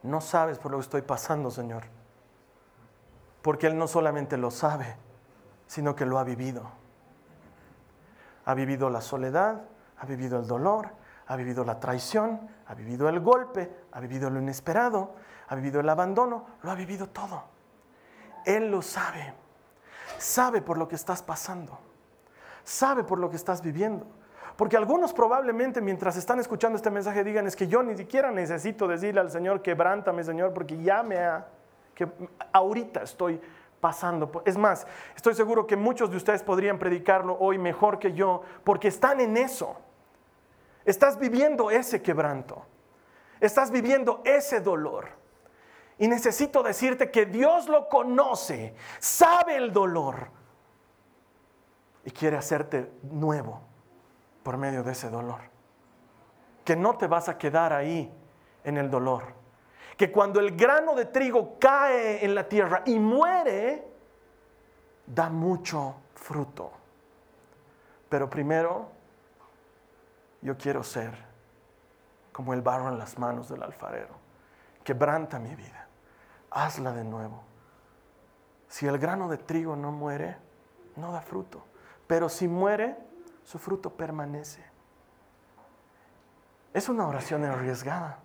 no 0.03 0.21
sabes 0.21 0.59
por 0.59 0.71
lo 0.71 0.77
que 0.77 0.83
estoy 0.83 1.01
pasando, 1.01 1.51
Señor. 1.51 1.83
Porque 3.41 3.67
Él 3.67 3.77
no 3.77 3.87
solamente 3.87 4.37
lo 4.37 4.51
sabe, 4.51 4.95
sino 5.67 5.95
que 5.95 6.05
lo 6.05 6.19
ha 6.19 6.23
vivido. 6.23 6.69
Ha 8.45 8.53
vivido 8.53 8.89
la 8.89 9.01
soledad, 9.01 9.61
ha 9.97 10.05
vivido 10.05 10.39
el 10.39 10.47
dolor, 10.47 10.89
ha 11.27 11.35
vivido 11.35 11.63
la 11.63 11.79
traición, 11.79 12.49
ha 12.67 12.73
vivido 12.73 13.09
el 13.09 13.19
golpe, 13.19 13.69
ha 13.91 13.99
vivido 13.99 14.29
lo 14.29 14.39
inesperado, 14.39 15.15
ha 15.47 15.55
vivido 15.55 15.79
el 15.81 15.89
abandono, 15.89 16.45
lo 16.61 16.71
ha 16.71 16.75
vivido 16.75 17.09
todo. 17.09 17.43
Él 18.45 18.71
lo 18.71 18.81
sabe. 18.81 19.33
Sabe 20.17 20.61
por 20.61 20.77
lo 20.77 20.87
que 20.87 20.95
estás 20.95 21.21
pasando. 21.21 21.79
Sabe 22.63 23.03
por 23.03 23.19
lo 23.19 23.29
que 23.29 23.35
estás 23.35 23.61
viviendo. 23.61 24.05
Porque 24.55 24.77
algunos 24.77 25.13
probablemente 25.13 25.81
mientras 25.81 26.17
están 26.17 26.39
escuchando 26.39 26.77
este 26.77 26.89
mensaje 26.89 27.23
digan, 27.23 27.45
es 27.45 27.55
que 27.55 27.67
yo 27.67 27.83
ni 27.83 27.95
siquiera 27.95 28.31
necesito 28.31 28.87
decirle 28.87 29.19
al 29.19 29.29
Señor, 29.29 29.61
quebrántame 29.61 30.23
Señor, 30.23 30.53
porque 30.53 30.81
ya 30.81 31.03
me 31.03 31.17
ha, 31.19 31.45
que 31.93 32.07
ahorita 32.53 33.03
estoy 33.03 33.39
pasando. 33.79 34.41
Es 34.45 34.57
más, 34.57 34.87
estoy 35.15 35.35
seguro 35.35 35.67
que 35.67 35.75
muchos 35.75 36.09
de 36.09 36.17
ustedes 36.17 36.41
podrían 36.41 36.79
predicarlo 36.79 37.37
hoy 37.39 37.57
mejor 37.57 37.99
que 37.99 38.13
yo, 38.13 38.41
porque 38.63 38.87
están 38.87 39.19
en 39.19 39.37
eso. 39.37 39.77
Estás 40.87 41.19
viviendo 41.19 41.69
ese 41.69 42.01
quebranto. 42.01 42.65
Estás 43.41 43.71
viviendo 43.71 44.21
ese 44.23 44.61
dolor. 44.61 45.09
Y 45.99 46.07
necesito 46.07 46.63
decirte 46.63 47.11
que 47.11 47.25
Dios 47.25 47.67
lo 47.67 47.89
conoce, 47.89 48.73
sabe 48.99 49.57
el 49.57 49.73
dolor 49.73 50.29
y 52.05 52.11
quiere 52.11 52.37
hacerte 52.37 52.89
nuevo 53.03 53.59
por 54.43 54.57
medio 54.57 54.81
de 54.81 54.93
ese 54.93 55.09
dolor. 55.09 55.41
Que 56.63 56.77
no 56.77 56.97
te 56.97 57.07
vas 57.07 57.27
a 57.27 57.37
quedar 57.37 57.73
ahí 57.73 58.09
en 58.63 58.77
el 58.77 58.89
dolor. 58.89 59.23
Que 59.97 60.09
cuando 60.09 60.39
el 60.39 60.55
grano 60.55 60.95
de 60.95 61.05
trigo 61.05 61.57
cae 61.59 62.23
en 62.23 62.33
la 62.33 62.47
tierra 62.47 62.83
y 62.85 62.97
muere, 62.97 63.85
da 65.05 65.29
mucho 65.29 65.95
fruto. 66.15 66.71
Pero 68.07 68.29
primero, 68.29 68.96
yo 70.47 70.57
quiero 70.57 70.81
ser 70.81 71.13
como 72.31 72.53
el 72.53 72.61
barro 72.61 72.87
en 72.87 72.97
las 72.97 73.19
manos 73.19 73.49
del 73.49 73.63
alfarero. 73.63 74.15
Quebranta 74.81 75.39
mi 75.39 75.53
vida. 75.55 75.89
Hazla 76.51 76.93
de 76.93 77.03
nuevo. 77.03 77.43
Si 78.69 78.87
el 78.87 78.97
grano 78.97 79.27
de 79.27 79.37
trigo 79.37 79.75
no 79.75 79.91
muere, 79.91 80.37
no 80.95 81.11
da 81.11 81.19
fruto. 81.19 81.65
Pero 82.07 82.29
si 82.29 82.47
muere, 82.47 82.95
su 83.43 83.59
fruto 83.59 83.89
permanece. 83.89 84.63
Es 86.73 86.87
una 86.87 87.05
oración 87.05 87.43
arriesgada, 87.43 88.19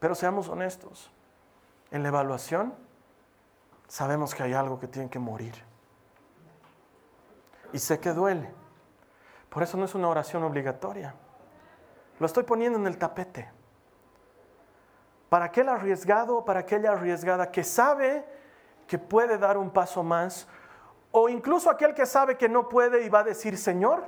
pero 0.00 0.14
seamos 0.14 0.50
honestos. 0.50 1.10
En 1.90 2.02
la 2.02 2.08
evaluación 2.08 2.74
sabemos 3.88 4.34
que 4.34 4.42
hay 4.42 4.52
algo 4.52 4.78
que 4.78 4.86
tiene 4.86 5.08
que 5.08 5.18
morir. 5.18 5.54
Y 7.72 7.78
sé 7.78 8.00
que 8.00 8.12
duele. 8.12 8.52
Por 9.50 9.62
eso 9.62 9.76
no 9.76 9.84
es 9.84 9.94
una 9.94 10.08
oración 10.08 10.42
obligatoria. 10.44 11.14
Lo 12.18 12.26
estoy 12.26 12.44
poniendo 12.44 12.78
en 12.78 12.86
el 12.86 12.96
tapete. 12.96 13.50
Para 15.28 15.46
aquel 15.46 15.68
arriesgado, 15.68 16.44
para 16.44 16.60
aquella 16.60 16.92
arriesgada 16.92 17.50
que 17.50 17.64
sabe 17.64 18.24
que 18.86 18.98
puede 18.98 19.38
dar 19.38 19.58
un 19.58 19.70
paso 19.70 20.02
más 20.02 20.48
o 21.12 21.28
incluso 21.28 21.70
aquel 21.70 21.94
que 21.94 22.06
sabe 22.06 22.36
que 22.36 22.48
no 22.48 22.68
puede 22.68 23.04
y 23.04 23.08
va 23.08 23.20
a 23.20 23.24
decir, 23.24 23.58
Señor, 23.58 24.04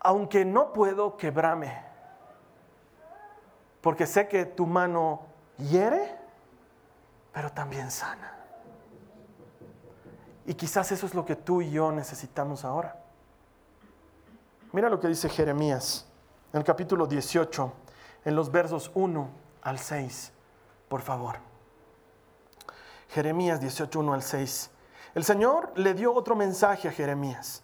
aunque 0.00 0.44
no 0.44 0.72
puedo, 0.72 1.16
quebrame. 1.16 1.84
Porque 3.80 4.06
sé 4.06 4.26
que 4.28 4.44
tu 4.44 4.66
mano 4.66 5.22
hiere, 5.58 6.18
pero 7.32 7.50
también 7.50 7.90
sana. 7.90 8.38
Y 10.46 10.54
quizás 10.54 10.90
eso 10.90 11.06
es 11.06 11.14
lo 11.14 11.24
que 11.24 11.36
tú 11.36 11.62
y 11.62 11.70
yo 11.70 11.92
necesitamos 11.92 12.64
ahora. 12.64 13.03
Mira 14.74 14.88
lo 14.88 14.98
que 14.98 15.06
dice 15.06 15.28
Jeremías 15.28 16.04
en 16.52 16.58
el 16.58 16.64
capítulo 16.64 17.06
18, 17.06 17.72
en 18.24 18.34
los 18.34 18.50
versos 18.50 18.90
1 18.92 19.28
al 19.62 19.78
6, 19.78 20.32
por 20.88 21.00
favor. 21.00 21.36
Jeremías 23.10 23.60
18, 23.60 24.00
1 24.00 24.14
al 24.14 24.22
6. 24.22 24.70
El 25.14 25.22
Señor 25.22 25.70
le 25.76 25.94
dio 25.94 26.12
otro 26.12 26.34
mensaje 26.34 26.88
a 26.88 26.90
Jeremías. 26.90 27.62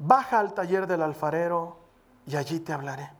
Baja 0.00 0.40
al 0.40 0.54
taller 0.54 0.88
del 0.88 1.02
alfarero 1.02 1.76
y 2.26 2.34
allí 2.34 2.58
te 2.58 2.72
hablaré. 2.72 3.12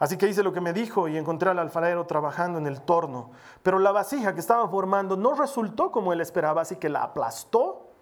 Así 0.00 0.16
que 0.16 0.26
hice 0.26 0.42
lo 0.42 0.52
que 0.52 0.60
me 0.60 0.72
dijo 0.72 1.06
y 1.06 1.16
encontré 1.16 1.50
al 1.50 1.60
alfarero 1.60 2.04
trabajando 2.08 2.58
en 2.58 2.66
el 2.66 2.80
torno. 2.80 3.30
Pero 3.62 3.78
la 3.78 3.92
vasija 3.92 4.34
que 4.34 4.40
estaba 4.40 4.68
formando 4.68 5.16
no 5.16 5.36
resultó 5.36 5.92
como 5.92 6.12
él 6.12 6.20
esperaba, 6.20 6.62
así 6.62 6.74
que 6.74 6.88
la 6.88 7.04
aplastó 7.04 7.92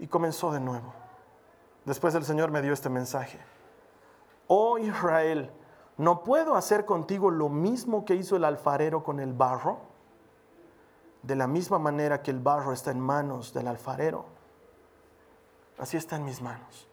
y 0.00 0.08
comenzó 0.08 0.50
de 0.50 0.58
nuevo. 0.58 1.05
Después 1.86 2.14
el 2.14 2.24
Señor 2.24 2.50
me 2.50 2.60
dio 2.60 2.74
este 2.74 2.90
mensaje. 2.90 3.38
Oh 4.48 4.76
Israel, 4.76 5.50
¿no 5.96 6.22
puedo 6.22 6.54
hacer 6.54 6.84
contigo 6.84 7.30
lo 7.30 7.48
mismo 7.48 8.04
que 8.04 8.14
hizo 8.14 8.36
el 8.36 8.44
alfarero 8.44 9.02
con 9.02 9.20
el 9.20 9.32
barro? 9.32 9.78
de 11.26 11.34
la 11.34 11.48
misma 11.48 11.78
manera 11.80 12.22
que 12.22 12.30
el 12.30 12.38
barro 12.38 12.72
está 12.72 12.92
en 12.92 13.00
manos 13.00 13.52
del 13.52 13.66
alfarero, 13.66 14.26
así 15.76 15.96
está 15.96 16.16
en 16.16 16.24
mis 16.24 16.40
manos. 16.40 16.88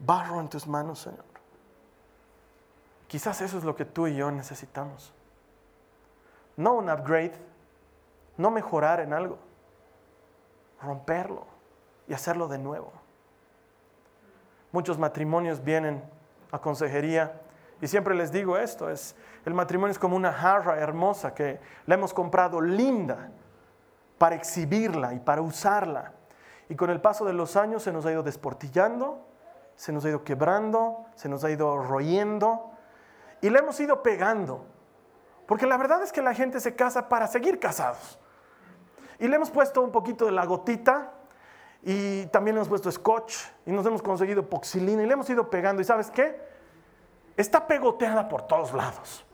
Barro 0.00 0.40
en 0.40 0.48
tus 0.48 0.66
manos, 0.66 0.98
Señor. 0.98 1.24
Quizás 3.06 3.40
eso 3.42 3.58
es 3.58 3.64
lo 3.64 3.76
que 3.76 3.84
tú 3.84 4.08
y 4.08 4.16
yo 4.16 4.32
necesitamos. 4.32 5.12
No 6.56 6.74
un 6.74 6.90
upgrade, 6.90 7.38
no 8.36 8.50
mejorar 8.50 8.98
en 8.98 9.12
algo, 9.12 9.38
romperlo 10.82 11.51
y 12.08 12.14
hacerlo 12.14 12.48
de 12.48 12.58
nuevo. 12.58 12.92
Muchos 14.72 14.98
matrimonios 14.98 15.62
vienen 15.62 16.02
a 16.50 16.58
consejería 16.58 17.40
y 17.80 17.88
siempre 17.88 18.14
les 18.14 18.30
digo 18.30 18.56
esto, 18.56 18.88
es, 18.88 19.16
el 19.44 19.54
matrimonio 19.54 19.90
es 19.90 19.98
como 19.98 20.16
una 20.16 20.32
jarra 20.32 20.78
hermosa 20.78 21.34
que 21.34 21.60
la 21.86 21.94
hemos 21.94 22.14
comprado 22.14 22.60
linda 22.60 23.30
para 24.18 24.36
exhibirla 24.36 25.14
y 25.14 25.18
para 25.18 25.42
usarla. 25.42 26.12
Y 26.68 26.76
con 26.76 26.90
el 26.90 27.00
paso 27.00 27.24
de 27.24 27.32
los 27.32 27.56
años 27.56 27.82
se 27.82 27.92
nos 27.92 28.06
ha 28.06 28.12
ido 28.12 28.22
desportillando, 28.22 29.26
se 29.74 29.92
nos 29.92 30.04
ha 30.04 30.10
ido 30.10 30.22
quebrando, 30.22 31.06
se 31.16 31.28
nos 31.28 31.42
ha 31.42 31.50
ido 31.50 31.76
royendo 31.82 32.70
y 33.40 33.50
la 33.50 33.58
hemos 33.58 33.80
ido 33.80 34.02
pegando. 34.02 34.64
Porque 35.46 35.66
la 35.66 35.76
verdad 35.76 36.02
es 36.04 36.12
que 36.12 36.22
la 36.22 36.34
gente 36.34 36.60
se 36.60 36.76
casa 36.76 37.08
para 37.08 37.26
seguir 37.26 37.58
casados. 37.58 38.18
Y 39.18 39.26
le 39.26 39.36
hemos 39.36 39.50
puesto 39.50 39.82
un 39.82 39.90
poquito 39.90 40.24
de 40.24 40.32
la 40.32 40.46
gotita 40.46 41.12
y 41.82 42.26
también 42.26 42.56
hemos 42.56 42.68
puesto 42.68 42.90
scotch 42.90 43.36
y 43.66 43.72
nos 43.72 43.84
hemos 43.86 44.02
conseguido 44.02 44.48
poxilina 44.48 45.02
y 45.02 45.06
le 45.06 45.12
hemos 45.12 45.28
ido 45.28 45.50
pegando. 45.50 45.82
¿Y 45.82 45.84
sabes 45.84 46.10
qué? 46.10 46.52
está 47.36 47.66
pegoteada 47.66 48.28
por 48.28 48.42
todos 48.42 48.72
lados. 48.72 49.24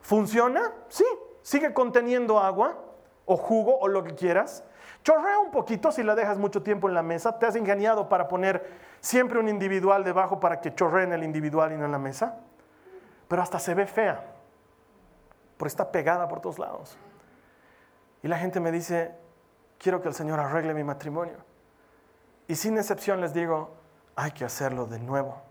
¿Funciona? 0.00 0.72
Sí, 0.88 1.04
sigue 1.42 1.72
conteniendo 1.72 2.38
agua 2.38 2.78
o 3.26 3.36
jugo 3.36 3.78
o 3.78 3.88
lo 3.88 4.02
que 4.04 4.14
quieras. 4.14 4.64
Chorrea 5.02 5.38
un 5.38 5.50
poquito 5.50 5.92
si 5.92 6.02
la 6.02 6.14
dejas 6.14 6.38
mucho 6.38 6.62
tiempo 6.62 6.88
en 6.88 6.94
la 6.94 7.02
mesa. 7.02 7.38
Te 7.38 7.46
has 7.46 7.56
ingeniado 7.56 8.08
para 8.08 8.28
poner 8.28 8.66
siempre 9.00 9.38
un 9.38 9.48
individual 9.48 10.04
debajo 10.04 10.40
para 10.40 10.60
que 10.60 10.74
chorree 10.74 11.04
en 11.04 11.12
el 11.12 11.22
individual 11.22 11.72
y 11.72 11.76
no 11.76 11.84
en 11.84 11.92
la 11.92 11.98
mesa. 11.98 12.40
Pero 13.28 13.42
hasta 13.42 13.58
se 13.58 13.74
ve 13.74 13.86
fea, 13.86 14.24
porque 15.56 15.68
está 15.68 15.92
pegada 15.92 16.26
por 16.28 16.40
todos 16.40 16.58
lados. 16.58 16.96
Y 18.22 18.28
la 18.28 18.38
gente 18.38 18.58
me 18.58 18.72
dice, 18.72 19.14
quiero 19.78 20.00
que 20.00 20.08
el 20.08 20.14
Señor 20.14 20.40
arregle 20.40 20.72
mi 20.72 20.82
matrimonio. 20.82 21.36
Y 22.48 22.56
sin 22.56 22.76
excepción 22.76 23.20
les 23.20 23.32
digo, 23.32 23.76
hay 24.16 24.32
que 24.32 24.44
hacerlo 24.44 24.86
de 24.86 24.98
nuevo 24.98 25.48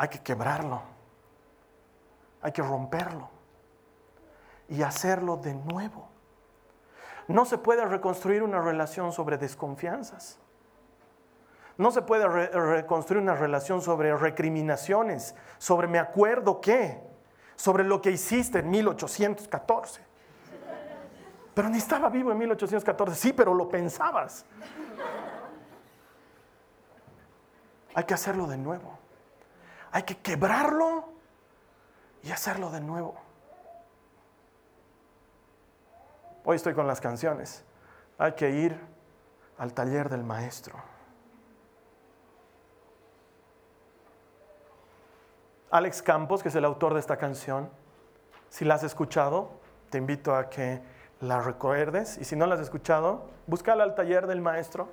hay 0.00 0.08
que 0.08 0.20
quebrarlo, 0.20 0.80
hay 2.40 2.52
que 2.52 2.62
romperlo 2.62 3.28
y 4.66 4.80
hacerlo 4.80 5.36
de 5.36 5.52
nuevo. 5.52 6.08
No 7.28 7.44
se 7.44 7.58
puede 7.58 7.84
reconstruir 7.84 8.42
una 8.42 8.62
relación 8.62 9.12
sobre 9.12 9.36
desconfianzas. 9.36 10.38
No 11.76 11.90
se 11.90 12.00
puede 12.00 12.26
reconstruir 12.26 13.22
una 13.22 13.34
relación 13.34 13.82
sobre 13.82 14.16
recriminaciones, 14.16 15.34
sobre 15.58 15.86
me 15.86 15.98
acuerdo 15.98 16.62
qué, 16.62 16.98
sobre 17.54 17.84
lo 17.84 18.00
que 18.00 18.10
hiciste 18.10 18.60
en 18.60 18.70
1814. 18.70 20.00
Pero 21.52 21.68
ni 21.68 21.76
estaba 21.76 22.08
vivo 22.08 22.32
en 22.32 22.38
1814, 22.38 23.20
sí, 23.20 23.32
pero 23.34 23.52
lo 23.52 23.68
pensabas. 23.68 24.46
Hay 27.94 28.04
que 28.04 28.14
hacerlo 28.14 28.46
de 28.46 28.56
nuevo. 28.56 28.98
Hay 29.92 30.04
que 30.04 30.16
quebrarlo 30.18 31.04
y 32.22 32.30
hacerlo 32.30 32.70
de 32.70 32.80
nuevo. 32.80 33.16
Hoy 36.44 36.56
estoy 36.56 36.74
con 36.74 36.86
las 36.86 37.00
canciones. 37.00 37.64
Hay 38.18 38.32
que 38.32 38.50
ir 38.50 38.78
al 39.58 39.72
taller 39.74 40.08
del 40.08 40.24
maestro. 40.24 40.74
Alex 45.70 46.02
Campos, 46.02 46.42
que 46.42 46.48
es 46.48 46.54
el 46.54 46.64
autor 46.64 46.94
de 46.94 47.00
esta 47.00 47.16
canción, 47.16 47.70
si 48.48 48.64
la 48.64 48.74
has 48.74 48.82
escuchado, 48.82 49.50
te 49.90 49.98
invito 49.98 50.34
a 50.34 50.50
que 50.50 50.82
la 51.20 51.40
recuerdes. 51.40 52.18
Y 52.18 52.24
si 52.24 52.34
no 52.36 52.46
la 52.46 52.56
has 52.56 52.60
escuchado, 52.60 53.28
búscala 53.46 53.84
al 53.84 53.94
taller 53.94 54.26
del 54.26 54.40
maestro. 54.40 54.88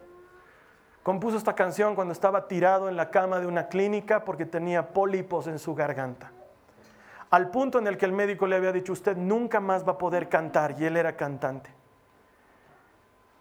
Compuso 1.08 1.38
esta 1.38 1.56
canción 1.56 1.96
cuando 1.96 2.12
estaba 2.12 2.50
tirado 2.50 2.90
en 2.90 2.98
la 2.98 3.10
cama 3.12 3.40
de 3.40 3.48
una 3.48 3.70
clínica 3.70 4.26
porque 4.26 4.46
tenía 4.46 4.90
pólipos 4.90 5.48
en 5.48 5.58
su 5.58 5.74
garganta. 5.74 6.34
al 7.30 7.50
punto 7.50 7.80
en 7.80 7.88
el 7.88 7.98
que 7.98 8.04
el 8.04 8.12
médico 8.12 8.46
le 8.46 8.58
había 8.58 8.74
dicho, 8.74 8.92
usted 8.92 9.16
nunca 9.16 9.62
más 9.62 9.88
va 9.88 9.94
a 9.94 9.98
poder 9.98 10.28
cantar, 10.28 10.76
y 10.78 10.84
él 10.84 10.98
era 10.98 11.16
cantante. 11.16 11.70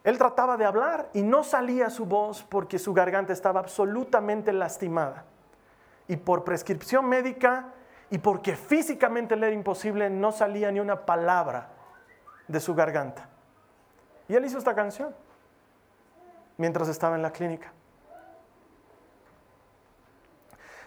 Él 0.05 0.17
trataba 0.17 0.57
de 0.57 0.65
hablar 0.65 1.11
y 1.13 1.23
no 1.23 1.43
salía 1.43 1.91
su 1.91 2.07
voz 2.07 2.45
porque 2.45 2.79
su 2.79 2.95
garganta 2.95 3.33
estaba 3.33 3.59
absolutamente 3.59 4.53
lastimada. 4.53 5.25
Y 6.07 6.19
por 6.19 6.45
prescripción 6.45 7.09
médica 7.09 7.73
y 8.11 8.19
porque 8.19 8.55
físicamente 8.55 9.35
le 9.35 9.49
era 9.49 9.57
imposible, 9.57 10.09
no 10.09 10.31
salía 10.31 10.71
ni 10.71 10.79
una 10.79 11.05
palabra 11.05 11.71
de 12.47 12.61
su 12.61 12.77
garganta. 12.77 13.29
Y 14.29 14.37
él 14.37 14.45
hizo 14.45 14.57
esta 14.57 14.77
canción 14.77 15.26
mientras 16.57 16.89
estaba 16.89 17.17
en 17.17 17.23
la 17.23 17.33
clínica. 17.33 17.73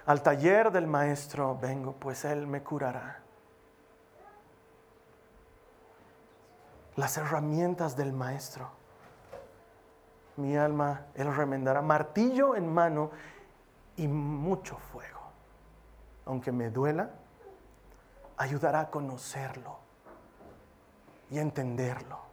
Al 0.05 0.23
taller 0.23 0.71
del 0.71 0.87
maestro 0.87 1.57
vengo, 1.61 1.93
pues 1.93 2.25
él 2.25 2.47
me 2.47 2.63
curará. 2.63 3.19
Las 6.95 7.17
herramientas 7.17 7.95
del 7.95 8.11
maestro. 8.11 8.71
Mi 10.37 10.57
alma 10.57 11.05
él 11.13 11.33
remendará. 11.35 11.81
Martillo 11.81 12.55
en 12.55 12.73
mano 12.73 13.11
y 13.97 14.07
mucho 14.07 14.77
fuego. 14.77 15.19
Aunque 16.25 16.51
me 16.51 16.69
duela, 16.69 17.11
ayudará 18.37 18.79
a 18.79 18.89
conocerlo 18.89 19.77
y 21.29 21.37
entenderlo. 21.37 22.28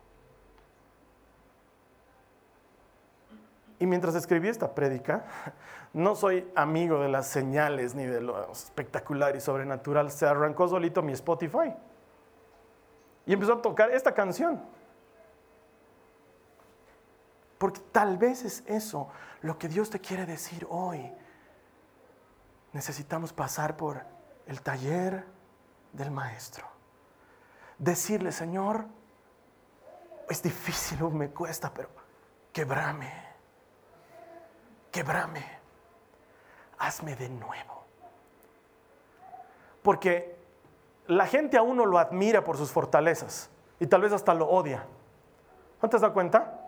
Y 3.78 3.86
mientras 3.86 4.14
escribí 4.14 4.48
esta 4.48 4.74
prédica, 4.74 5.24
no 5.92 6.14
soy 6.14 6.50
amigo 6.54 7.00
de 7.00 7.08
las 7.08 7.26
señales 7.26 7.94
ni 7.94 8.04
de 8.04 8.20
lo 8.20 8.50
espectacular 8.50 9.36
y 9.36 9.40
sobrenatural. 9.40 10.10
Se 10.10 10.26
arrancó 10.26 10.68
solito 10.68 11.02
mi 11.02 11.12
Spotify. 11.12 11.74
Y 13.26 13.32
empezó 13.32 13.54
a 13.54 13.62
tocar 13.62 13.90
esta 13.90 14.12
canción. 14.12 14.62
Porque 17.58 17.80
tal 17.92 18.18
vez 18.18 18.44
es 18.44 18.62
eso 18.66 19.08
lo 19.42 19.58
que 19.58 19.68
Dios 19.68 19.90
te 19.90 20.00
quiere 20.00 20.26
decir 20.26 20.66
hoy. 20.70 21.10
Necesitamos 22.72 23.32
pasar 23.32 23.76
por 23.76 24.02
el 24.46 24.60
taller 24.60 25.24
del 25.92 26.10
maestro. 26.10 26.66
Decirle, 27.78 28.32
Señor, 28.32 28.86
es 30.28 30.42
difícil, 30.42 31.02
me 31.10 31.30
cuesta, 31.30 31.72
pero 31.72 31.88
quebrame, 32.52 33.25
quebrame 34.96 35.44
hazme 36.78 37.16
de 37.16 37.28
nuevo. 37.28 37.84
Porque 39.82 40.36
la 41.06 41.26
gente 41.26 41.58
a 41.58 41.62
uno 41.62 41.84
lo 41.84 41.98
admira 41.98 42.42
por 42.44 42.56
sus 42.56 42.70
fortalezas 42.70 43.50
y 43.78 43.86
tal 43.86 44.00
vez 44.00 44.12
hasta 44.12 44.32
lo 44.32 44.48
odia. 44.48 44.84
¿No 45.82 45.88
te 45.88 45.96
has 45.96 46.02
dado 46.02 46.14
cuenta? 46.14 46.60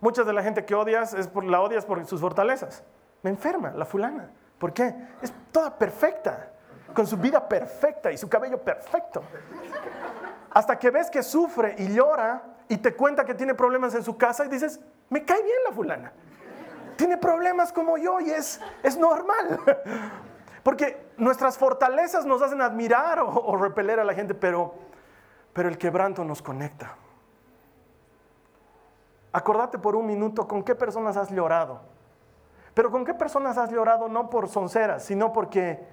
Mucha 0.00 0.24
de 0.24 0.32
la 0.32 0.42
gente 0.42 0.64
que 0.64 0.74
odias 0.74 1.14
es 1.14 1.26
por, 1.26 1.44
la 1.44 1.60
odias 1.62 1.84
por 1.86 2.04
sus 2.06 2.20
fortalezas. 2.20 2.84
Me 3.22 3.30
enferma 3.30 3.70
la 3.70 3.86
fulana. 3.86 4.30
¿Por 4.58 4.72
qué? 4.72 4.94
Es 5.22 5.32
toda 5.50 5.76
perfecta, 5.76 6.50
con 6.94 7.06
su 7.06 7.16
vida 7.16 7.48
perfecta 7.48 8.12
y 8.12 8.18
su 8.18 8.28
cabello 8.28 8.58
perfecto. 8.58 9.22
Hasta 10.50 10.78
que 10.78 10.90
ves 10.90 11.10
que 11.10 11.22
sufre 11.22 11.74
y 11.78 11.94
llora 11.94 12.42
y 12.68 12.76
te 12.76 12.94
cuenta 12.94 13.24
que 13.24 13.34
tiene 13.34 13.54
problemas 13.54 13.94
en 13.94 14.02
su 14.02 14.16
casa 14.16 14.44
y 14.44 14.48
dices, 14.48 14.78
me 15.08 15.24
cae 15.24 15.42
bien 15.42 15.58
la 15.66 15.74
fulana 15.74 16.12
tiene 16.96 17.16
problemas 17.16 17.72
como 17.72 17.98
yo 17.98 18.20
y 18.20 18.30
es, 18.30 18.60
es 18.82 18.96
normal. 18.96 19.60
Porque 20.62 21.10
nuestras 21.18 21.58
fortalezas 21.58 22.24
nos 22.24 22.40
hacen 22.42 22.62
admirar 22.62 23.20
o, 23.20 23.56
repeler 23.56 24.00
a 24.00 24.04
la 24.04 24.14
gente, 24.14 24.34
pero, 24.34 24.74
pero 25.52 25.68
el 25.68 25.76
quebranto 25.76 26.24
nos 26.24 26.40
conecta. 26.40 26.96
Acordate 29.32 29.78
por 29.78 29.94
un 29.94 30.06
minuto 30.06 30.48
con 30.48 30.62
qué 30.62 30.74
personas 30.74 31.16
has 31.16 31.30
llorado. 31.30 31.82
Pero 32.72 32.90
con 32.90 33.04
qué 33.04 33.12
personas 33.12 33.58
has 33.58 33.70
llorado 33.70 34.08
no 34.08 34.30
por 34.30 34.48
sonceras, 34.48 35.04
sino 35.04 35.32
porque 35.32 35.86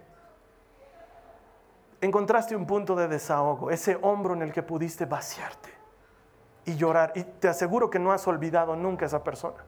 encontraste 2.00 2.56
un 2.56 2.66
punto 2.66 2.96
de 2.96 3.08
desahogo, 3.08 3.72
ese 3.72 4.00
hombro 4.02 4.34
en 4.34 4.42
el 4.42 4.54
que 4.54 4.64
pudiste 4.64 5.06
vaciarte 5.06 5.70
y 6.66 6.76
llorar. 6.76 7.12
Y 7.16 7.24
te 7.24 7.50
aseguro 7.50 7.90
que 7.90 8.00
no 8.00 8.12
has 8.12 8.26
olvidado 8.28 8.76
nunca 8.76 9.06
a 9.06 9.08
esa 9.08 9.24
persona. 9.24 9.64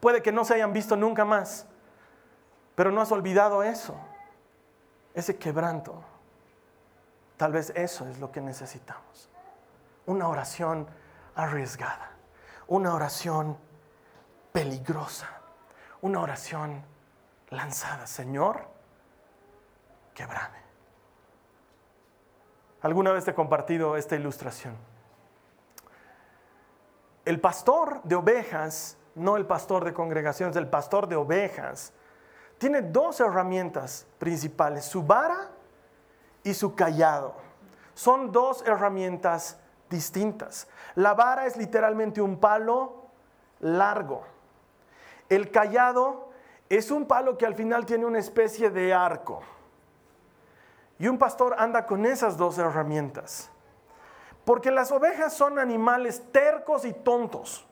Puede 0.00 0.22
que 0.22 0.32
no 0.32 0.44
se 0.44 0.54
hayan 0.54 0.72
visto 0.72 0.96
nunca 0.96 1.24
más, 1.24 1.66
pero 2.74 2.90
no 2.90 3.00
has 3.00 3.12
olvidado 3.12 3.62
eso, 3.62 3.94
ese 5.14 5.36
quebranto. 5.36 6.02
Tal 7.36 7.52
vez 7.52 7.70
eso 7.74 8.06
es 8.06 8.18
lo 8.18 8.32
que 8.32 8.40
necesitamos. 8.40 9.30
Una 10.06 10.28
oración 10.28 10.86
arriesgada, 11.34 12.10
una 12.66 12.94
oración 12.94 13.58
peligrosa, 14.52 15.28
una 16.00 16.20
oración 16.20 16.82
lanzada. 17.50 18.06
Señor, 18.06 18.66
quebrame. 20.14 20.58
Alguna 22.82 23.12
vez 23.12 23.24
te 23.24 23.32
he 23.32 23.34
compartido 23.34 23.96
esta 23.96 24.16
ilustración. 24.16 24.74
El 27.26 27.40
pastor 27.40 28.02
de 28.04 28.14
ovejas 28.14 28.96
no 29.14 29.36
el 29.36 29.46
pastor 29.46 29.84
de 29.84 29.92
congregaciones, 29.92 30.56
el 30.56 30.68
pastor 30.68 31.08
de 31.08 31.16
ovejas, 31.16 31.92
tiene 32.58 32.82
dos 32.82 33.20
herramientas 33.20 34.06
principales, 34.18 34.84
su 34.84 35.02
vara 35.02 35.48
y 36.42 36.54
su 36.54 36.74
callado. 36.74 37.34
Son 37.94 38.32
dos 38.32 38.62
herramientas 38.66 39.58
distintas. 39.88 40.68
La 40.94 41.14
vara 41.14 41.46
es 41.46 41.56
literalmente 41.56 42.20
un 42.20 42.38
palo 42.38 43.06
largo. 43.60 44.24
El 45.28 45.50
callado 45.50 46.28
es 46.68 46.90
un 46.90 47.06
palo 47.06 47.38
que 47.38 47.46
al 47.46 47.54
final 47.54 47.86
tiene 47.86 48.04
una 48.04 48.18
especie 48.18 48.70
de 48.70 48.92
arco. 48.92 49.42
Y 50.98 51.08
un 51.08 51.18
pastor 51.18 51.56
anda 51.58 51.86
con 51.86 52.04
esas 52.04 52.36
dos 52.36 52.58
herramientas. 52.58 53.50
Porque 54.44 54.70
las 54.70 54.92
ovejas 54.92 55.32
son 55.32 55.58
animales 55.58 56.22
tercos 56.30 56.84
y 56.84 56.92
tontos 56.92 57.66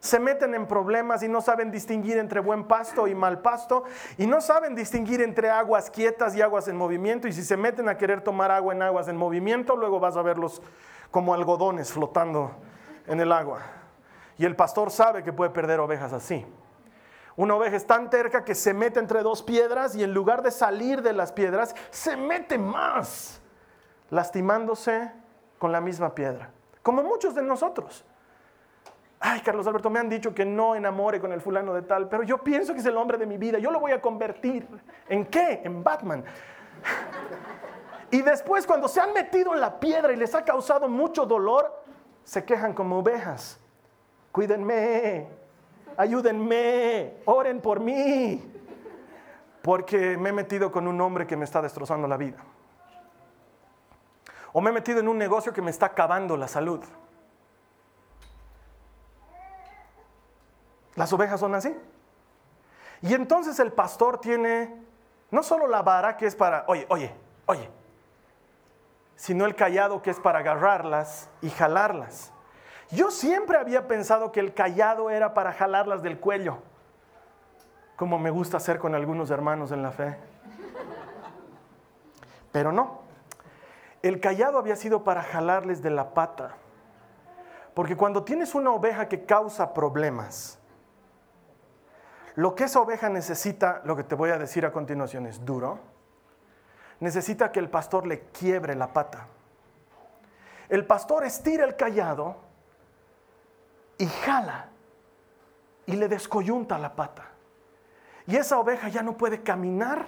se 0.00 0.20
meten 0.20 0.54
en 0.54 0.66
problemas 0.66 1.22
y 1.22 1.28
no 1.28 1.40
saben 1.40 1.70
distinguir 1.70 2.18
entre 2.18 2.40
buen 2.40 2.64
pasto 2.64 3.08
y 3.08 3.14
mal 3.14 3.40
pasto 3.40 3.84
y 4.16 4.26
no 4.26 4.40
saben 4.40 4.74
distinguir 4.74 5.20
entre 5.20 5.50
aguas 5.50 5.90
quietas 5.90 6.36
y 6.36 6.42
aguas 6.42 6.68
en 6.68 6.76
movimiento 6.76 7.26
y 7.26 7.32
si 7.32 7.42
se 7.42 7.56
meten 7.56 7.88
a 7.88 7.96
querer 7.96 8.20
tomar 8.20 8.50
agua 8.50 8.74
en 8.74 8.82
aguas 8.82 9.08
en 9.08 9.16
movimiento, 9.16 9.76
luego 9.76 9.98
vas 9.98 10.16
a 10.16 10.22
verlos 10.22 10.62
como 11.10 11.34
algodones 11.34 11.92
flotando 11.92 12.52
en 13.06 13.20
el 13.20 13.32
agua. 13.32 13.60
Y 14.36 14.44
el 14.44 14.54
pastor 14.54 14.90
sabe 14.90 15.24
que 15.24 15.32
puede 15.32 15.50
perder 15.50 15.80
ovejas 15.80 16.12
así. 16.12 16.46
Una 17.34 17.54
oveja 17.54 17.76
es 17.76 17.86
tan 17.86 18.10
terca 18.10 18.44
que 18.44 18.54
se 18.54 18.74
mete 18.74 19.00
entre 19.00 19.22
dos 19.22 19.42
piedras 19.42 19.94
y 19.96 20.04
en 20.04 20.12
lugar 20.12 20.42
de 20.42 20.50
salir 20.50 21.02
de 21.02 21.12
las 21.12 21.32
piedras, 21.32 21.74
se 21.90 22.16
mete 22.16 22.58
más, 22.58 23.40
lastimándose 24.10 25.12
con 25.58 25.70
la 25.72 25.80
misma 25.80 26.14
piedra, 26.14 26.50
como 26.82 27.02
muchos 27.02 27.34
de 27.34 27.42
nosotros. 27.42 28.04
Ay, 29.20 29.40
Carlos 29.40 29.66
Alberto, 29.66 29.90
me 29.90 29.98
han 29.98 30.08
dicho 30.08 30.32
que 30.32 30.44
no 30.44 30.76
enamore 30.76 31.20
con 31.20 31.32
el 31.32 31.40
fulano 31.40 31.74
de 31.74 31.82
tal, 31.82 32.08
pero 32.08 32.22
yo 32.22 32.38
pienso 32.38 32.72
que 32.72 32.80
es 32.80 32.86
el 32.86 32.96
hombre 32.96 33.18
de 33.18 33.26
mi 33.26 33.36
vida. 33.36 33.58
Yo 33.58 33.70
lo 33.70 33.80
voy 33.80 33.92
a 33.92 34.00
convertir. 34.00 34.66
¿En 35.08 35.26
qué? 35.26 35.60
En 35.64 35.82
Batman. 35.82 36.24
Y 38.10 38.22
después, 38.22 38.66
cuando 38.66 38.88
se 38.88 39.02
han 39.02 39.12
metido 39.12 39.52
en 39.52 39.60
la 39.60 39.78
piedra 39.78 40.14
y 40.14 40.16
les 40.16 40.34
ha 40.34 40.42
causado 40.42 40.88
mucho 40.88 41.26
dolor, 41.26 41.82
se 42.24 42.42
quejan 42.42 42.72
como 42.72 43.00
ovejas. 43.00 43.60
Cuídenme, 44.32 45.28
ayúdenme, 45.94 47.18
oren 47.26 47.60
por 47.60 47.80
mí, 47.80 48.42
porque 49.60 50.16
me 50.16 50.30
he 50.30 50.32
metido 50.32 50.72
con 50.72 50.88
un 50.88 50.98
hombre 51.02 51.26
que 51.26 51.36
me 51.36 51.44
está 51.44 51.60
destrozando 51.60 52.08
la 52.08 52.16
vida. 52.16 52.38
O 54.52 54.60
me 54.62 54.70
he 54.70 54.72
metido 54.72 55.00
en 55.00 55.08
un 55.08 55.18
negocio 55.18 55.52
que 55.52 55.60
me 55.60 55.70
está 55.70 55.86
acabando 55.86 56.36
la 56.36 56.48
salud. 56.48 56.80
Las 60.98 61.12
ovejas 61.12 61.38
son 61.38 61.54
así. 61.54 61.72
Y 63.02 63.14
entonces 63.14 63.60
el 63.60 63.72
pastor 63.72 64.20
tiene 64.20 64.74
no 65.30 65.44
solo 65.44 65.68
la 65.68 65.80
vara 65.82 66.16
que 66.16 66.26
es 66.26 66.34
para, 66.34 66.64
oye, 66.66 66.86
oye, 66.88 67.14
oye, 67.46 67.70
sino 69.14 69.46
el 69.46 69.54
callado 69.54 70.02
que 70.02 70.10
es 70.10 70.18
para 70.18 70.40
agarrarlas 70.40 71.30
y 71.40 71.50
jalarlas. 71.50 72.32
Yo 72.90 73.12
siempre 73.12 73.58
había 73.58 73.86
pensado 73.86 74.32
que 74.32 74.40
el 74.40 74.52
callado 74.52 75.08
era 75.08 75.34
para 75.34 75.52
jalarlas 75.52 76.02
del 76.02 76.18
cuello, 76.18 76.58
como 77.94 78.18
me 78.18 78.30
gusta 78.30 78.56
hacer 78.56 78.80
con 78.80 78.96
algunos 78.96 79.30
hermanos 79.30 79.70
en 79.70 79.82
la 79.84 79.92
fe. 79.92 80.18
Pero 82.50 82.72
no, 82.72 83.02
el 84.02 84.18
callado 84.18 84.58
había 84.58 84.74
sido 84.74 85.04
para 85.04 85.22
jalarles 85.22 85.80
de 85.80 85.90
la 85.90 86.12
pata. 86.12 86.56
Porque 87.72 87.96
cuando 87.96 88.24
tienes 88.24 88.56
una 88.56 88.72
oveja 88.72 89.06
que 89.06 89.24
causa 89.24 89.72
problemas, 89.72 90.57
lo 92.38 92.54
que 92.54 92.64
esa 92.64 92.80
oveja 92.80 93.08
necesita, 93.08 93.82
lo 93.84 93.96
que 93.96 94.04
te 94.04 94.14
voy 94.14 94.30
a 94.30 94.38
decir 94.38 94.64
a 94.64 94.70
continuación, 94.70 95.26
es 95.26 95.44
duro. 95.44 95.80
necesita 97.00 97.50
que 97.50 97.58
el 97.58 97.68
pastor 97.68 98.06
le 98.06 98.26
quiebre 98.30 98.76
la 98.76 98.92
pata. 98.92 99.26
El 100.68 100.86
pastor 100.86 101.24
estira 101.24 101.64
el 101.64 101.74
callado 101.74 102.36
y 103.98 104.06
jala 104.06 104.68
y 105.86 105.96
le 105.96 106.06
descoyunta 106.06 106.78
la 106.78 106.94
pata. 106.94 107.24
Y 108.28 108.36
esa 108.36 108.60
oveja 108.60 108.88
ya 108.88 109.02
no 109.02 109.16
puede 109.16 109.42
caminar 109.42 110.06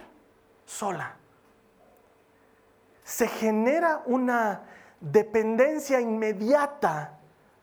sola. 0.64 1.16
Se 3.02 3.26
genera 3.26 4.02
una 4.06 4.62
dependencia 5.00 6.00
inmediata 6.00 7.18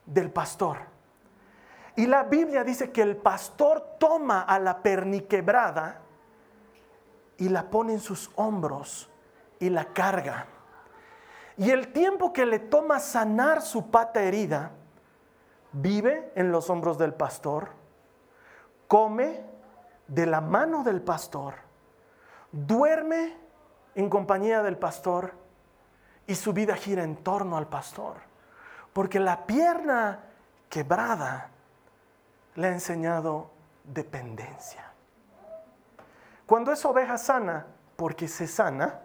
del 0.06 0.30
pastor. 0.30 0.97
Y 1.98 2.06
la 2.06 2.24
Biblia 2.24 2.64
dice 2.64 2.92
que 2.92 3.02
el 3.02 3.18
pastor 3.18 3.96
toma 3.98 4.42
a 4.42 4.60
la 4.60 4.84
perniquebrada 4.84 6.00
y 7.38 7.50
la 7.50 7.72
pone 7.72 7.94
en 7.94 8.00
sus 8.00 8.30
hombros 8.36 9.10
y 9.60 9.72
la 9.72 9.86
carga. 9.86 10.46
Y 11.58 11.72
el 11.72 11.92
tiempo 11.94 12.32
que 12.32 12.46
le 12.46 12.60
toma 12.60 13.00
sanar 13.00 13.64
su 13.64 13.90
pata 13.90 14.22
herida, 14.22 14.74
vive 15.72 16.32
en 16.36 16.52
los 16.52 16.70
hombros 16.70 17.00
del 17.00 17.16
pastor, 17.16 17.70
come 18.88 19.44
de 20.08 20.28
la 20.28 20.40
mano 20.40 20.84
del 20.84 21.02
pastor, 21.02 21.56
duerme 22.52 23.36
en 23.96 24.08
compañía 24.08 24.62
del 24.62 24.78
pastor 24.78 25.34
y 26.28 26.36
su 26.36 26.54
vida 26.54 26.76
gira 26.76 27.04
en 27.04 27.16
torno 27.24 27.58
al 27.58 27.66
pastor. 27.66 28.18
Porque 28.94 29.20
la 29.20 29.48
pierna 29.48 30.26
quebrada 30.70 31.54
le 32.58 32.68
ha 32.68 32.72
enseñado 32.72 33.52
dependencia. 33.84 34.84
Cuando 36.48 36.72
es 36.72 36.84
oveja 36.86 37.18
sana, 37.18 37.68
porque 37.96 38.28
se 38.28 38.48
sana, 38.48 39.00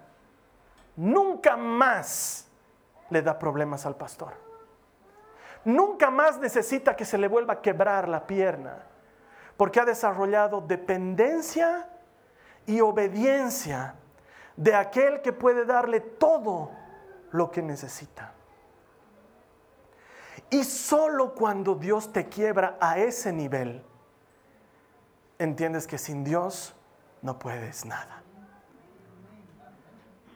nunca 0.97 1.57
más 1.57 2.49
le 3.11 3.21
da 3.21 3.39
problemas 3.39 3.85
al 3.85 3.95
pastor. 3.95 4.33
Nunca 5.65 6.11
más 6.11 6.39
necesita 6.39 6.97
que 6.97 7.05
se 7.05 7.19
le 7.19 7.29
vuelva 7.29 7.55
a 7.55 7.61
quebrar 7.61 8.09
la 8.09 8.27
pierna, 8.27 8.87
porque 9.59 9.81
ha 9.81 9.85
desarrollado 9.85 10.63
dependencia 10.63 11.89
y 12.65 12.81
obediencia 12.81 13.97
de 14.57 14.75
aquel 14.75 15.21
que 15.21 15.35
puede 15.35 15.67
darle 15.67 16.01
todo 16.01 16.71
lo 17.33 17.51
que 17.51 17.61
necesita. 17.61 18.33
Y 20.53 20.65
solo 20.65 21.35
cuando 21.35 21.77
Dios 21.77 22.13
te 22.13 22.29
quiebra 22.29 22.77
a 22.79 22.99
ese 22.99 23.33
nivel, 23.33 23.83
entiendes 25.39 25.87
que 25.87 25.97
sin 25.97 26.25
Dios 26.25 26.75
no 27.23 27.39
puedes 27.39 27.87
nada. 27.87 28.23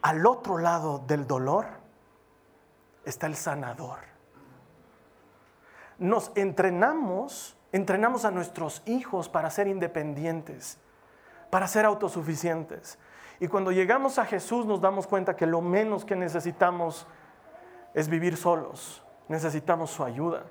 Al 0.01 0.25
otro 0.25 0.57
lado 0.57 1.03
del 1.07 1.27
dolor 1.27 1.67
está 3.05 3.27
el 3.27 3.37
sanador. 3.37 3.99
Nos 5.99 6.33
entrenamos, 6.35 7.55
entrenamos 7.73 8.25
a 8.25 8.31
nuestros 8.31 8.83
hijos 8.87 9.29
para 9.29 9.51
ser 9.51 9.67
independientes, 9.67 10.79
para 11.51 11.69
ser 11.69 11.85
autosuficientes. 11.85 12.99
Y 13.39 13.49
cuando 13.49 13.71
llegamos 13.71 14.19
a 14.19 14.25
Jesús 14.25 14.65
nos 14.65 14.81
damos 14.81 15.07
cuenta 15.07 15.37
que 15.37 15.45
lo 15.45 15.61
menos 15.61 16.07
que 16.07 16.17
necesitamos 16.17 17.07
es 17.93 18.09
vivir 18.09 18.39
solos, 18.39 19.03
necesitamos 19.29 19.91
su 19.91 20.05
ayuda. 20.05 20.45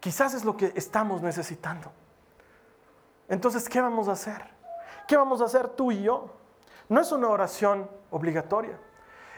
Quizás 0.00 0.34
es 0.34 0.44
lo 0.44 0.56
que 0.56 0.72
estamos 0.74 1.22
necesitando. 1.22 1.90
Entonces, 3.28 3.68
¿qué 3.68 3.80
vamos 3.80 4.08
a 4.08 4.12
hacer? 4.12 4.44
¿Qué 5.08 5.16
vamos 5.16 5.40
a 5.40 5.44
hacer 5.44 5.68
tú 5.68 5.92
y 5.92 6.02
yo? 6.02 6.30
No 6.88 7.00
es 7.00 7.10
una 7.12 7.28
oración 7.28 7.88
obligatoria. 8.10 8.78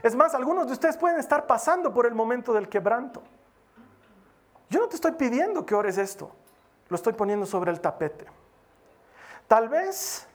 Es 0.02 0.14
más, 0.14 0.34
algunos 0.34 0.66
de 0.66 0.72
ustedes 0.72 0.96
pueden 0.96 1.18
estar 1.18 1.46
pasando 1.46 1.92
por 1.92 2.06
el 2.06 2.14
momento 2.14 2.52
del 2.52 2.68
quebranto. 2.68 3.22
Yo 4.68 4.80
no 4.80 4.88
te 4.88 4.96
estoy 4.96 5.12
pidiendo 5.12 5.64
que 5.64 5.74
ores 5.74 5.98
esto, 5.98 6.32
lo 6.88 6.96
estoy 6.96 7.12
poniendo 7.12 7.46
sobre 7.46 7.70
el 7.70 7.80
tapete. 7.80 8.26
Tal 9.46 9.68
vez, 9.68 10.26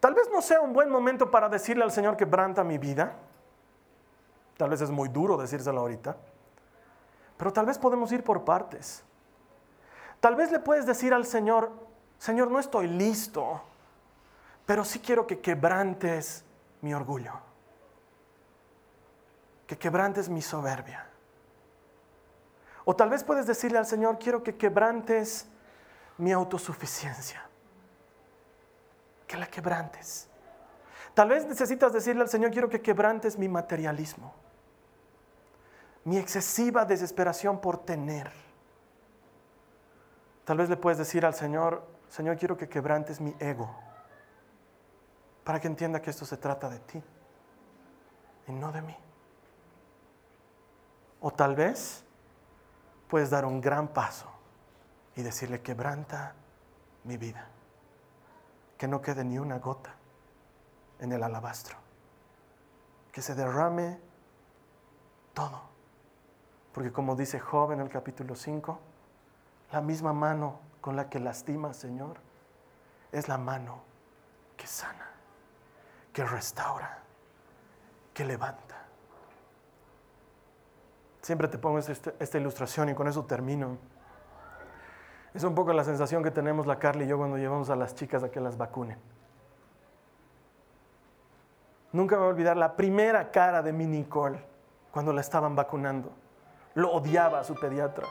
tal 0.00 0.14
vez 0.14 0.28
no 0.32 0.42
sea 0.42 0.60
un 0.60 0.72
buen 0.72 0.90
momento 0.90 1.30
para 1.30 1.48
decirle 1.48 1.84
al 1.84 1.92
Señor 1.92 2.16
quebranta 2.16 2.64
mi 2.64 2.78
vida. 2.78 3.14
Tal 4.56 4.70
vez 4.70 4.80
es 4.80 4.90
muy 4.90 5.08
duro 5.08 5.36
decírselo 5.36 5.80
ahorita. 5.80 6.16
Pero 7.36 7.52
tal 7.52 7.66
vez 7.66 7.78
podemos 7.78 8.12
ir 8.12 8.22
por 8.22 8.44
partes. 8.44 9.02
Tal 10.20 10.36
vez 10.36 10.52
le 10.52 10.60
puedes 10.60 10.86
decir 10.86 11.12
al 11.12 11.26
Señor, 11.26 11.72
Señor, 12.18 12.50
no 12.50 12.60
estoy 12.60 12.86
listo, 12.86 13.60
pero 14.64 14.84
sí 14.84 15.00
quiero 15.00 15.26
que 15.26 15.40
quebrantes 15.40 16.44
mi 16.80 16.94
orgullo, 16.94 17.32
que 19.66 19.76
quebrantes 19.76 20.28
mi 20.28 20.40
soberbia. 20.40 21.08
O 22.84 22.94
tal 22.94 23.10
vez 23.10 23.24
puedes 23.24 23.46
decirle 23.46 23.78
al 23.78 23.86
Señor, 23.86 24.18
quiero 24.20 24.44
que 24.44 24.56
quebrantes 24.56 25.46
mi 26.18 26.30
autosuficiencia, 26.30 27.42
que 29.26 29.36
la 29.36 29.46
quebrantes. 29.46 30.28
Tal 31.14 31.28
vez 31.28 31.46
necesitas 31.46 31.92
decirle 31.92 32.22
al 32.22 32.28
Señor, 32.28 32.50
quiero 32.50 32.68
que 32.70 32.80
quebrantes 32.80 33.38
mi 33.38 33.48
materialismo, 33.48 34.32
mi 36.04 36.16
excesiva 36.16 36.84
desesperación 36.84 37.60
por 37.60 37.84
tener. 37.84 38.32
Tal 40.44 40.56
vez 40.56 40.70
le 40.70 40.76
puedes 40.76 40.98
decir 40.98 41.26
al 41.26 41.34
Señor, 41.34 41.86
Señor, 42.08 42.36
quiero 42.36 42.56
que 42.56 42.68
quebrantes 42.68 43.20
mi 43.20 43.34
ego 43.38 43.74
para 45.44 45.60
que 45.60 45.66
entienda 45.66 46.00
que 46.00 46.10
esto 46.10 46.24
se 46.24 46.36
trata 46.36 46.68
de 46.68 46.78
ti 46.78 47.02
y 48.48 48.52
no 48.52 48.72
de 48.72 48.82
mí. 48.82 48.96
O 51.20 51.30
tal 51.30 51.54
vez 51.54 52.04
puedes 53.08 53.30
dar 53.30 53.44
un 53.44 53.60
gran 53.60 53.88
paso 53.88 54.26
y 55.14 55.22
decirle, 55.22 55.60
quebranta 55.60 56.34
mi 57.04 57.16
vida, 57.16 57.48
que 58.78 58.88
no 58.88 59.02
quede 59.02 59.24
ni 59.24 59.38
una 59.38 59.58
gota 59.58 59.94
en 61.02 61.10
el 61.12 61.22
alabastro, 61.22 61.76
que 63.10 63.20
se 63.20 63.34
derrame 63.34 63.98
todo. 65.34 65.60
Porque 66.72 66.92
como 66.92 67.16
dice 67.16 67.40
Job 67.40 67.72
en 67.72 67.80
el 67.80 67.88
capítulo 67.88 68.36
5, 68.36 68.78
la 69.72 69.80
misma 69.80 70.12
mano 70.12 70.60
con 70.80 70.94
la 70.94 71.10
que 71.10 71.18
lastima, 71.18 71.74
Señor, 71.74 72.18
es 73.10 73.28
la 73.28 73.36
mano 73.36 73.82
que 74.56 74.66
sana, 74.68 75.10
que 76.12 76.24
restaura, 76.24 76.98
que 78.14 78.24
levanta. 78.24 78.86
Siempre 81.20 81.48
te 81.48 81.58
pongo 81.58 81.78
este, 81.78 82.14
esta, 82.20 82.38
ilustración 82.38 82.90
y 82.90 82.94
con 82.94 83.08
eso 83.08 83.24
termino. 83.24 83.76
Es 85.34 85.42
un 85.42 85.54
poco 85.54 85.72
la 85.72 85.82
sensación 85.82 86.22
que 86.22 86.30
tenemos 86.30 86.66
la 86.66 86.78
Carly 86.78 87.04
y 87.04 87.08
yo 87.08 87.18
cuando 87.18 87.38
llevamos 87.38 87.70
a 87.70 87.76
las 87.76 87.94
chicas 87.96 88.22
a 88.22 88.30
que 88.30 88.40
las 88.40 88.56
vacunen. 88.56 88.98
Nunca 91.92 92.16
voy 92.16 92.26
a 92.26 92.28
olvidar 92.28 92.56
la 92.56 92.74
primera 92.74 93.30
cara 93.30 93.62
de 93.62 93.72
mi 93.72 93.86
Nicole 93.86 94.38
cuando 94.90 95.12
la 95.12 95.20
estaban 95.20 95.54
vacunando. 95.54 96.10
Lo 96.74 96.90
odiaba 96.90 97.40
a 97.40 97.44
su 97.44 97.54
pediatra. 97.54 98.06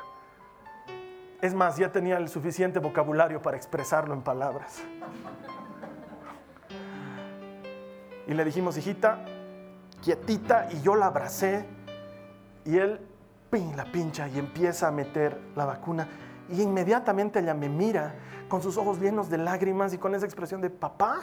Es 1.41 1.55
más, 1.55 1.77
ya 1.77 1.91
tenía 1.91 2.17
el 2.17 2.29
suficiente 2.29 2.77
vocabulario 2.77 3.41
para 3.41 3.57
expresarlo 3.57 4.13
en 4.13 4.21
palabras. 4.21 4.83
Y 8.27 8.33
le 8.35 8.45
dijimos, 8.45 8.77
hijita, 8.77 9.25
quietita, 10.03 10.67
y 10.71 10.81
yo 10.81 10.95
la 10.95 11.07
abracé. 11.07 11.65
Y 12.65 12.77
él, 12.77 12.99
pin, 13.49 13.75
la 13.75 13.85
pincha 13.85 14.27
y 14.27 14.37
empieza 14.37 14.89
a 14.89 14.91
meter 14.91 15.41
la 15.55 15.65
vacuna. 15.65 16.07
Y 16.49 16.61
inmediatamente 16.61 17.39
ella 17.39 17.55
me 17.55 17.67
mira 17.67 18.13
con 18.47 18.61
sus 18.61 18.77
ojos 18.77 18.99
llenos 18.99 19.27
de 19.27 19.39
lágrimas 19.39 19.91
y 19.93 19.97
con 19.97 20.13
esa 20.13 20.27
expresión 20.27 20.61
de, 20.61 20.69
papá, 20.69 21.21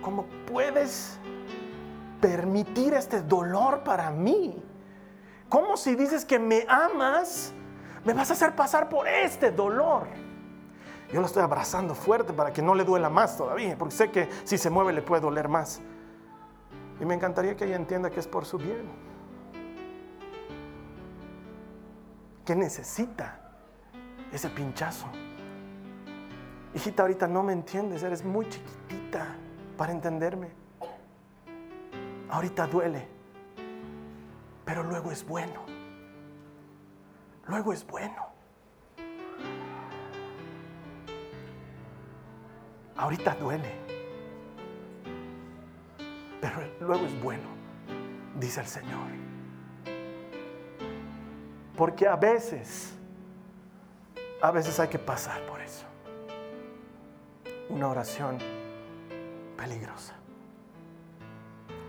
¿cómo 0.00 0.26
puedes 0.46 1.18
permitir 2.22 2.94
este 2.94 3.20
dolor 3.20 3.84
para 3.84 4.10
mí? 4.10 4.64
¿Cómo 5.50 5.76
si 5.76 5.94
dices 5.94 6.24
que 6.24 6.38
me 6.38 6.64
amas? 6.66 7.52
me 8.04 8.12
vas 8.12 8.30
a 8.30 8.32
hacer 8.32 8.54
pasar 8.54 8.88
por 8.88 9.06
este 9.06 9.50
dolor. 9.50 10.06
Yo 11.12 11.20
lo 11.20 11.26
estoy 11.26 11.42
abrazando 11.42 11.94
fuerte 11.94 12.32
para 12.32 12.52
que 12.52 12.62
no 12.62 12.74
le 12.74 12.84
duela 12.84 13.10
más 13.10 13.36
todavía, 13.36 13.76
porque 13.76 13.94
sé 13.94 14.10
que 14.10 14.28
si 14.44 14.56
se 14.56 14.70
mueve 14.70 14.92
le 14.92 15.02
puede 15.02 15.20
doler 15.22 15.48
más. 15.48 15.80
Y 17.00 17.04
me 17.04 17.14
encantaría 17.14 17.56
que 17.56 17.64
ella 17.64 17.76
entienda 17.76 18.10
que 18.10 18.20
es 18.20 18.26
por 18.26 18.44
su 18.44 18.58
bien. 18.58 18.88
Que 22.44 22.56
necesita 22.56 23.40
ese 24.32 24.48
pinchazo. 24.48 25.06
Hijita, 26.74 27.02
ahorita 27.02 27.28
no 27.28 27.42
me 27.42 27.52
entiendes, 27.52 28.02
eres 28.02 28.24
muy 28.24 28.48
chiquitita 28.48 29.36
para 29.76 29.92
entenderme. 29.92 30.61
Ahorita 32.32 32.66
duele, 32.66 33.06
pero 34.64 34.82
luego 34.82 35.12
es 35.12 35.24
bueno 35.24 35.72
luego 37.52 37.72
es 37.72 37.86
bueno. 37.86 38.28
Ahorita 42.96 43.34
duele, 43.34 43.72
pero 46.40 46.62
luego 46.80 47.04
es 47.04 47.22
bueno, 47.22 47.48
dice 48.38 48.60
el 48.60 48.66
Señor. 48.66 49.08
Porque 51.76 52.06
a 52.06 52.16
veces, 52.16 52.94
a 54.40 54.50
veces 54.52 54.78
hay 54.78 54.88
que 54.88 54.98
pasar 54.98 55.44
por 55.46 55.60
eso. 55.60 55.84
Una 57.70 57.88
oración 57.88 58.38
peligrosa. 59.56 60.21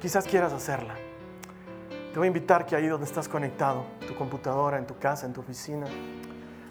Quizás 0.01 0.25
quieras 0.25 0.51
hacerla. 0.53 0.95
Te 2.11 2.19
voy 2.19 2.25
a 2.25 2.27
invitar 2.27 2.65
que 2.65 2.75
ahí 2.75 2.87
donde 2.87 3.05
estás 3.05 3.27
conectado, 3.27 3.85
tu 4.07 4.15
computadora, 4.15 4.77
en 4.77 4.85
tu 4.85 4.97
casa, 4.99 5.25
en 5.25 5.33
tu 5.33 5.41
oficina, 5.41 5.87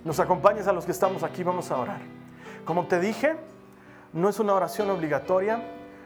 nos 0.04 0.20
acompañes 0.20 0.68
a 0.68 0.72
los 0.72 0.84
que 0.84 0.92
estamos 0.92 1.22
aquí, 1.22 1.42
vamos 1.42 1.70
a 1.70 1.78
orar. 1.78 2.00
Como 2.64 2.86
te 2.86 3.00
dije, 3.00 3.34
no 4.12 4.28
es 4.28 4.38
una 4.38 4.54
oración 4.54 4.90
obligatoria, 4.90 5.60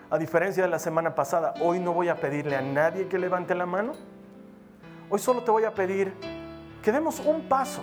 a 0.09 0.19
diferencia 0.19 0.63
de 0.63 0.69
la 0.69 0.79
semana 0.79 1.15
pasada. 1.15 1.55
Hoy 1.61 1.81
no 1.81 1.93
voy 1.93 2.09
a 2.09 2.17
pedirle 2.17 2.57
a 2.57 2.63
nadie 2.63 3.09
que 3.09 3.19
levante 3.19 3.55
la 3.55 3.67
mano. 3.67 3.93
Hoy 5.11 5.19
solo 5.19 5.43
te 5.43 5.51
voy 5.51 5.65
a 5.65 5.75
pedir 5.75 6.15
que 6.83 6.93
demos 6.93 7.21
un 7.21 7.49
paso. 7.49 7.83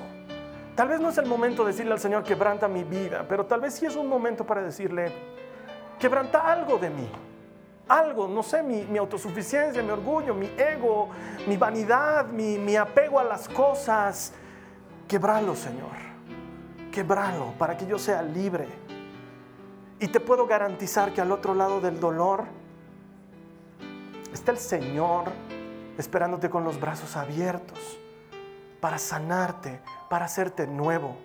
Tal 0.75 0.87
vez 0.87 0.99
no 0.99 1.09
es 1.09 1.17
el 1.17 1.25
momento 1.25 1.63
de 1.63 1.71
decirle 1.71 1.93
al 1.93 1.99
Señor, 1.99 2.23
quebranta 2.23 2.67
mi 2.67 2.83
vida, 2.83 3.25
pero 3.27 3.45
tal 3.45 3.61
vez 3.61 3.75
sí 3.75 3.85
es 3.85 3.95
un 3.95 4.07
momento 4.07 4.45
para 4.45 4.61
decirle, 4.61 5.11
quebranta 5.99 6.51
algo 6.51 6.77
de 6.77 6.89
mí 6.89 7.11
algo, 7.87 8.27
no 8.27 8.43
sé, 8.43 8.63
mi, 8.63 8.97
autosuficiencia, 8.97 9.81
mi 9.83 9.89
orgullo, 9.89 10.33
mi 10.33 10.49
ego, 10.57 11.09
mi 11.47 11.57
vanidad, 11.57 12.25
mi, 12.27 12.57
mi 12.57 12.75
apego 12.75 13.19
a 13.19 13.23
las 13.23 13.49
cosas. 13.49 14.33
Quebralo, 15.07 15.55
Señor. 15.55 15.91
Quebralo 16.91 17.53
para 17.57 17.75
que 17.75 17.85
yo 17.85 17.99
sea 17.99 18.21
libre. 18.21 18.67
Y 19.99 20.07
te 20.07 20.19
puedo 20.19 20.45
garantizar 20.47 21.13
que 21.13 21.21
al 21.21 21.31
otro 21.31 21.53
lado 21.53 21.81
del 21.81 21.99
dolor 21.99 22.45
está 24.33 24.51
el 24.51 24.57
Señor 24.57 25.25
esperándote 25.97 26.49
con 26.49 26.63
los 26.63 26.79
brazos 26.79 27.15
abiertos 27.15 27.99
para 28.79 28.97
sanarte, 28.97 29.79
para 30.09 30.25
hacerte 30.25 30.67
nuevo, 30.67 31.15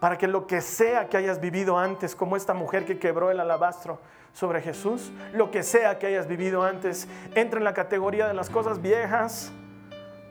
para 0.00 0.18
que 0.18 0.26
lo 0.26 0.46
que 0.46 0.60
sea 0.60 1.08
que 1.08 1.16
hayas 1.16 1.40
vivido 1.40 1.78
antes, 1.78 2.14
como 2.14 2.36
esta 2.36 2.52
mujer 2.52 2.84
que 2.84 2.98
quebró 2.98 3.30
el 3.30 3.40
alabastro, 3.40 3.98
sobre 4.32 4.62
Jesús, 4.62 5.12
lo 5.32 5.50
que 5.50 5.62
sea 5.62 5.98
que 5.98 6.06
hayas 6.06 6.26
vivido 6.26 6.62
antes, 6.62 7.06
entra 7.34 7.58
en 7.58 7.64
la 7.64 7.74
categoría 7.74 8.26
de 8.26 8.34
las 8.34 8.48
cosas 8.48 8.80
viejas, 8.80 9.52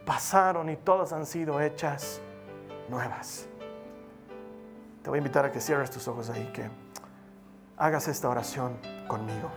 pasaron 0.06 0.70
y 0.70 0.76
todas 0.76 1.14
han 1.14 1.26
sido 1.26 1.62
hechas 1.62 2.20
nuevas. 2.90 3.48
Te 5.04 5.10
voy 5.10 5.18
a 5.18 5.20
invitar 5.20 5.46
a 5.46 5.52
que 5.52 5.60
cierres 5.60 5.90
tus 5.92 6.08
ojos 6.08 6.30
ahí, 6.30 6.52
que 6.54 6.70
hagas 7.78 8.08
esta 8.08 8.30
oración 8.30 8.78
conmigo. 9.08 9.50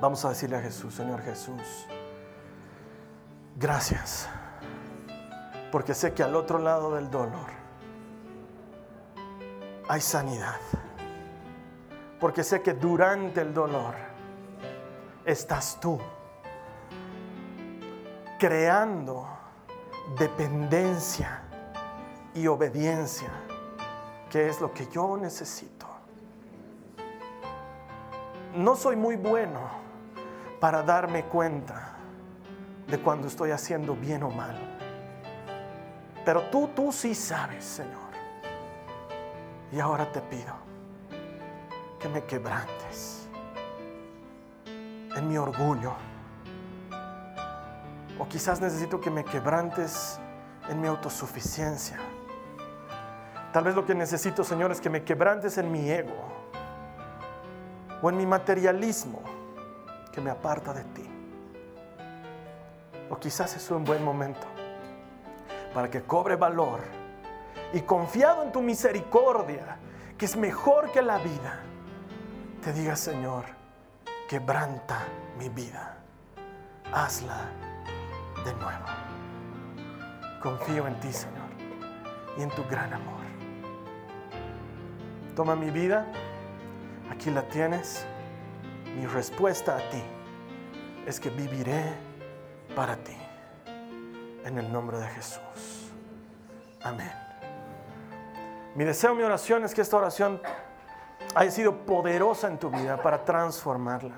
Vamos 0.00 0.24
a 0.24 0.30
decirle 0.30 0.56
a 0.56 0.60
Jesús, 0.60 0.94
Señor 0.94 1.22
Jesús, 1.22 1.86
gracias, 3.56 4.28
porque 5.72 5.94
sé 5.94 6.14
que 6.14 6.22
al 6.22 6.36
otro 6.36 6.58
lado 6.58 6.94
del 6.94 7.10
dolor 7.10 7.58
hay 9.88 10.00
sanidad 10.00 10.56
porque 12.20 12.42
sé 12.42 12.62
que 12.62 12.74
durante 12.74 13.40
el 13.40 13.54
dolor 13.54 13.94
estás 15.24 15.78
tú 15.80 15.98
creando 18.38 19.26
dependencia 20.18 21.42
y 22.34 22.46
obediencia, 22.46 23.30
que 24.30 24.48
es 24.48 24.60
lo 24.60 24.72
que 24.72 24.86
yo 24.88 25.16
necesito. 25.16 25.86
No 28.54 28.74
soy 28.74 28.96
muy 28.96 29.16
bueno 29.16 29.60
para 30.60 30.82
darme 30.82 31.24
cuenta 31.24 31.96
de 32.86 32.98
cuando 32.98 33.28
estoy 33.28 33.50
haciendo 33.50 33.94
bien 33.94 34.22
o 34.22 34.30
mal. 34.30 34.56
Pero 36.24 36.42
tú, 36.50 36.68
tú 36.74 36.90
sí 36.90 37.14
sabes, 37.14 37.64
Señor. 37.64 38.08
Y 39.70 39.78
ahora 39.80 40.10
te 40.10 40.20
pido 40.22 40.67
que 41.98 42.08
me 42.08 42.24
quebrantes 42.24 43.28
en 45.16 45.28
mi 45.28 45.36
orgullo. 45.36 45.94
O 48.18 48.26
quizás 48.28 48.60
necesito 48.60 49.00
que 49.00 49.10
me 49.10 49.24
quebrantes 49.24 50.18
en 50.68 50.80
mi 50.80 50.88
autosuficiencia. 50.88 51.98
Tal 53.52 53.64
vez 53.64 53.74
lo 53.74 53.84
que 53.84 53.94
necesito, 53.94 54.44
Señor, 54.44 54.70
es 54.70 54.80
que 54.80 54.90
me 54.90 55.02
quebrantes 55.02 55.58
en 55.58 55.72
mi 55.72 55.90
ego 55.90 56.28
o 58.02 58.10
en 58.10 58.16
mi 58.16 58.26
materialismo 58.26 59.22
que 60.12 60.20
me 60.20 60.30
aparta 60.30 60.72
de 60.72 60.84
ti. 60.84 61.08
O 63.10 63.16
quizás 63.16 63.56
es 63.56 63.70
un 63.70 63.84
buen 63.84 64.04
momento 64.04 64.46
para 65.72 65.88
que 65.90 66.02
cobre 66.02 66.36
valor 66.36 66.80
y 67.72 67.80
confiado 67.80 68.42
en 68.42 68.52
tu 68.52 68.60
misericordia, 68.60 69.78
que 70.16 70.26
es 70.26 70.36
mejor 70.36 70.90
que 70.90 71.02
la 71.02 71.18
vida, 71.18 71.60
te 72.62 72.72
diga, 72.72 72.96
Señor, 72.96 73.44
quebranta 74.28 75.04
mi 75.38 75.48
vida, 75.48 75.96
hazla 76.92 77.50
de 78.44 78.52
nuevo. 78.54 78.86
Confío 80.42 80.86
en 80.86 80.98
ti, 81.00 81.12
Señor, 81.12 81.48
y 82.36 82.42
en 82.42 82.50
tu 82.50 82.64
gran 82.64 82.92
amor. 82.92 83.18
Toma 85.34 85.54
mi 85.54 85.70
vida, 85.70 86.06
aquí 87.10 87.30
la 87.30 87.42
tienes. 87.42 88.04
Mi 88.96 89.06
respuesta 89.06 89.76
a 89.76 89.90
ti 89.90 90.02
es 91.06 91.20
que 91.20 91.30
viviré 91.30 91.84
para 92.74 92.96
ti. 92.96 93.16
En 94.44 94.58
el 94.58 94.72
nombre 94.72 94.98
de 94.98 95.06
Jesús. 95.08 95.92
Amén. 96.82 97.12
Mi 98.74 98.84
deseo, 98.84 99.14
mi 99.14 99.22
oración 99.22 99.64
es 99.64 99.74
que 99.74 99.82
esta 99.82 99.96
oración 99.96 100.40
haya 101.34 101.50
sido 101.50 101.74
poderosa 101.84 102.48
en 102.48 102.58
tu 102.58 102.70
vida 102.70 103.00
para 103.02 103.24
transformarla. 103.24 104.14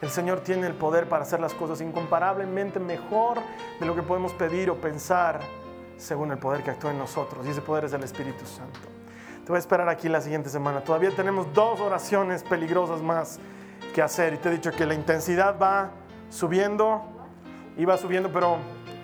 El 0.00 0.10
Señor 0.10 0.40
tiene 0.40 0.66
el 0.66 0.74
poder 0.74 1.08
para 1.08 1.22
hacer 1.22 1.40
las 1.40 1.54
cosas 1.54 1.80
incomparablemente 1.80 2.78
mejor 2.78 3.38
de 3.80 3.86
lo 3.86 3.94
que 3.94 4.02
podemos 4.02 4.32
pedir 4.32 4.68
o 4.70 4.76
pensar 4.76 5.40
según 5.96 6.30
el 6.32 6.38
poder 6.38 6.62
que 6.62 6.70
actúa 6.70 6.90
en 6.90 6.98
nosotros. 6.98 7.46
Y 7.46 7.50
ese 7.50 7.62
poder 7.62 7.84
es 7.84 7.92
el 7.92 8.02
Espíritu 8.02 8.44
Santo. 8.44 8.80
Te 9.44 9.48
voy 9.48 9.56
a 9.56 9.60
esperar 9.60 9.88
aquí 9.88 10.08
la 10.08 10.20
siguiente 10.20 10.50
semana. 10.50 10.82
Todavía 10.82 11.10
tenemos 11.14 11.52
dos 11.54 11.80
oraciones 11.80 12.42
peligrosas 12.42 13.00
más 13.00 13.38
que 13.94 14.02
hacer. 14.02 14.34
Y 14.34 14.36
te 14.38 14.48
he 14.48 14.52
dicho 14.52 14.70
que 14.72 14.84
la 14.86 14.94
intensidad 14.94 15.58
va 15.58 15.90
subiendo 16.28 17.02
y 17.76 17.84
va 17.84 17.96
subiendo, 17.96 18.30
pero 18.32 18.58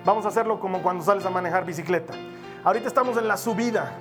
vamos 0.05 0.25
a 0.25 0.27
hacerlo 0.29 0.59
como 0.59 0.81
cuando 0.81 1.03
sales 1.03 1.25
a 1.25 1.29
manejar 1.29 1.65
bicicleta. 1.65 2.13
Ahorita 2.63 2.87
estamos 2.87 3.17
en 3.17 3.27
la 3.27 3.37
subida. 3.37 3.91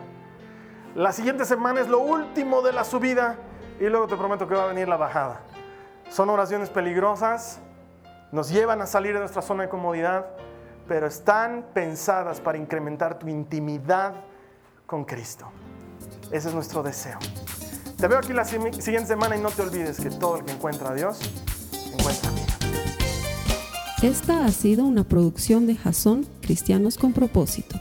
La 0.97 1.13
siguiente 1.13 1.45
semana 1.45 1.81
es 1.81 1.89
lo 1.89 2.01
último 2.01 2.63
de 2.63 2.73
la 2.73 2.83
subida 2.83 3.37
y 3.79 3.85
luego 3.85 4.09
te 4.09 4.17
prometo 4.17 4.49
que 4.49 4.57
va 4.57 4.65
a 4.65 4.67
venir 4.67 4.89
la 4.89 4.97
bajada. 4.97 5.41
Son 6.11 6.29
oraciones 6.29 6.69
peligrosas, 6.69 7.61
nos 8.33 8.51
llevan 8.51 8.83
a 8.83 8.87
salir 8.87 9.15
de 9.15 9.21
nuestra 9.21 9.41
zona 9.41 9.63
de 9.63 9.69
comodidad, 9.69 10.27
pero 10.89 11.07
están 11.07 11.67
pensadas 11.73 12.41
para 12.41 12.59
incrementar 12.59 13.21
tu 13.21 13.29
intimidad 13.29 14.15
con 14.85 15.05
Cristo. 15.05 15.47
Ese 16.33 16.49
es 16.49 16.55
nuestro 16.55 16.83
deseo. 16.83 17.19
Te 17.97 18.09
veo 18.09 18.19
aquí 18.19 18.33
la 18.33 18.45
siguiente 18.45 19.07
semana 19.07 19.37
y 19.37 19.41
no 19.41 19.51
te 19.51 19.63
olvides 19.63 20.01
que 20.01 20.11
todo 20.11 20.39
el 20.39 20.45
que 20.45 20.53
encuentra 20.53 20.91
a 20.91 20.95
Dios 20.95 21.21
encuentra 21.93 22.31
a 22.31 22.33
mí. 22.33 22.41
Esta 24.03 24.45
ha 24.45 24.49
sido 24.51 24.85
una 24.85 25.05
producción 25.05 25.69
de 25.69 25.77
Jason 25.77 26.27
Cristianos 26.41 26.99
con 26.99 27.13
propósito. 27.13 27.81